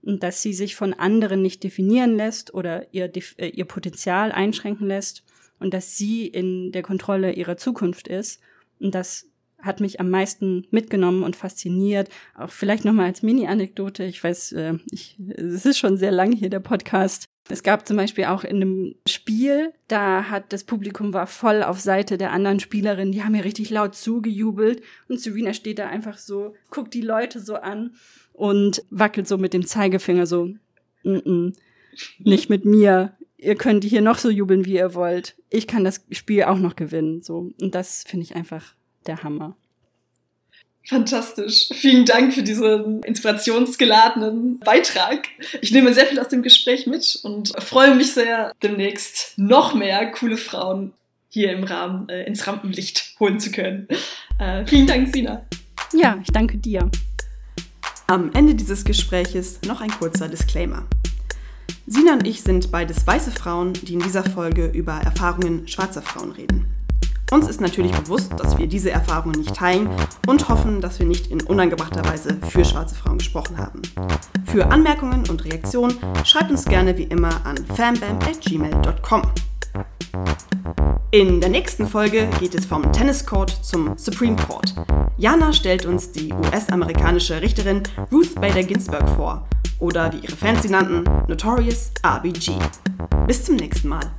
Und 0.02 0.22
dass 0.22 0.40
sie 0.40 0.54
sich 0.54 0.76
von 0.76 0.94
anderen 0.94 1.42
nicht 1.42 1.62
definieren 1.62 2.16
lässt 2.16 2.54
oder 2.54 2.86
ihr, 2.92 3.12
äh, 3.36 3.48
ihr 3.48 3.66
Potenzial 3.66 4.32
einschränken 4.32 4.88
lässt. 4.88 5.24
Und 5.58 5.74
dass 5.74 5.96
sie 5.96 6.26
in 6.26 6.72
der 6.72 6.82
Kontrolle 6.82 7.32
ihrer 7.34 7.58
Zukunft 7.58 8.08
ist. 8.08 8.40
Und 8.78 8.94
das 8.94 9.29
hat 9.62 9.80
mich 9.80 10.00
am 10.00 10.10
meisten 10.10 10.66
mitgenommen 10.70 11.22
und 11.22 11.36
fasziniert. 11.36 12.08
Auch 12.34 12.50
vielleicht 12.50 12.84
nochmal 12.84 13.06
als 13.06 13.22
Mini-Anekdote. 13.22 14.04
Ich 14.04 14.22
weiß, 14.22 14.52
äh, 14.52 14.74
ich, 14.90 15.18
es 15.36 15.66
ist 15.66 15.78
schon 15.78 15.96
sehr 15.96 16.12
lang 16.12 16.32
hier 16.32 16.50
der 16.50 16.60
Podcast. 16.60 17.24
Es 17.48 17.62
gab 17.62 17.86
zum 17.86 17.96
Beispiel 17.96 18.26
auch 18.26 18.44
in 18.44 18.56
einem 18.56 18.94
Spiel, 19.08 19.72
da 19.88 20.30
hat 20.30 20.52
das 20.52 20.64
Publikum 20.64 21.12
war 21.12 21.26
voll 21.26 21.62
auf 21.62 21.80
Seite 21.80 22.16
der 22.16 22.32
anderen 22.32 22.60
Spielerin, 22.60 23.10
die 23.10 23.24
haben 23.24 23.32
mir 23.32 23.44
richtig 23.44 23.70
laut 23.70 23.96
zugejubelt 23.96 24.82
und 25.08 25.20
Serena 25.20 25.52
steht 25.52 25.80
da 25.80 25.88
einfach 25.88 26.16
so, 26.16 26.54
guckt 26.70 26.94
die 26.94 27.00
Leute 27.00 27.40
so 27.40 27.56
an 27.56 27.94
und 28.32 28.84
wackelt 28.90 29.26
so 29.26 29.36
mit 29.36 29.52
dem 29.52 29.66
Zeigefinger 29.66 30.26
so, 30.26 30.54
N 31.02 31.20
-n, 31.22 31.56
nicht 32.18 32.50
mit 32.50 32.64
mir. 32.64 33.16
Ihr 33.36 33.56
könnt 33.56 33.84
hier 33.84 34.02
noch 34.02 34.18
so 34.18 34.28
jubeln, 34.28 34.66
wie 34.66 34.74
ihr 34.74 34.94
wollt. 34.94 35.34
Ich 35.48 35.66
kann 35.66 35.82
das 35.82 36.04
Spiel 36.10 36.44
auch 36.44 36.58
noch 36.58 36.76
gewinnen, 36.76 37.22
so. 37.22 37.52
Und 37.60 37.74
das 37.74 38.04
finde 38.06 38.24
ich 38.24 38.36
einfach 38.36 38.74
der 39.06 39.22
Hammer. 39.22 39.56
Fantastisch. 40.90 41.68
Vielen 41.72 42.04
Dank 42.04 42.32
für 42.34 42.42
diesen 42.42 43.02
inspirationsgeladenen 43.02 44.58
Beitrag. 44.60 45.28
Ich 45.60 45.70
nehme 45.70 45.92
sehr 45.94 46.06
viel 46.06 46.18
aus 46.18 46.28
dem 46.28 46.42
Gespräch 46.42 46.86
mit 46.86 47.20
und 47.22 47.52
freue 47.62 47.94
mich 47.94 48.12
sehr, 48.12 48.52
demnächst 48.62 49.34
noch 49.36 49.74
mehr 49.74 50.10
coole 50.10 50.36
Frauen 50.36 50.92
hier 51.28 51.52
im 51.52 51.62
Rahmen 51.64 52.08
äh, 52.08 52.24
ins 52.24 52.46
Rampenlicht 52.46 53.14
holen 53.20 53.38
zu 53.38 53.52
können. 53.52 53.86
Äh, 54.38 54.66
vielen 54.66 54.86
Dank, 54.86 55.14
Sina. 55.14 55.46
Ja, 55.92 56.18
ich 56.22 56.32
danke 56.32 56.58
dir. 56.58 56.90
Am 58.06 58.32
Ende 58.32 58.56
dieses 58.56 58.84
Gespräches 58.84 59.60
noch 59.66 59.80
ein 59.80 59.90
kurzer 59.90 60.28
Disclaimer. 60.28 60.86
Sina 61.86 62.14
und 62.14 62.26
ich 62.26 62.42
sind 62.42 62.72
beides 62.72 63.06
weiße 63.06 63.30
Frauen, 63.30 63.74
die 63.74 63.94
in 63.94 64.00
dieser 64.00 64.24
Folge 64.24 64.66
über 64.66 64.94
Erfahrungen 64.94 65.68
schwarzer 65.68 66.02
Frauen 66.02 66.32
reden. 66.32 66.66
Uns 67.30 67.48
ist 67.48 67.60
natürlich 67.60 67.92
bewusst, 67.92 68.32
dass 68.38 68.58
wir 68.58 68.66
diese 68.66 68.90
Erfahrungen 68.90 69.38
nicht 69.38 69.54
teilen 69.54 69.88
und 70.26 70.48
hoffen, 70.48 70.80
dass 70.80 70.98
wir 70.98 71.06
nicht 71.06 71.28
in 71.28 71.40
unangebrachter 71.42 72.04
Weise 72.04 72.38
für 72.48 72.64
schwarze 72.64 72.96
Frauen 72.96 73.18
gesprochen 73.18 73.56
haben. 73.58 73.82
Für 74.46 74.66
Anmerkungen 74.66 75.28
und 75.28 75.44
Reaktionen 75.44 75.94
schreibt 76.24 76.50
uns 76.50 76.64
gerne 76.64 76.98
wie 76.98 77.04
immer 77.04 77.46
an 77.46 77.56
fanbam.gmail.com. 77.76 79.22
In 81.12 81.40
der 81.40 81.50
nächsten 81.50 81.86
Folge 81.86 82.28
geht 82.38 82.54
es 82.54 82.66
vom 82.66 82.92
Tennis 82.92 83.26
Court 83.26 83.50
zum 83.62 83.96
Supreme 83.96 84.36
Court. 84.36 84.74
Jana 85.16 85.52
stellt 85.52 85.86
uns 85.86 86.12
die 86.12 86.32
US-amerikanische 86.32 87.42
Richterin 87.42 87.82
Ruth 88.12 88.34
Bader 88.36 88.62
Ginsburg 88.62 89.08
vor 89.16 89.48
oder 89.78 90.12
wie 90.12 90.18
ihre 90.18 90.36
Fans 90.36 90.62
sie 90.62 90.68
nannten, 90.68 91.04
Notorious 91.28 91.90
RBG. 92.04 92.52
Bis 93.26 93.44
zum 93.44 93.56
nächsten 93.56 93.88
Mal. 93.88 94.10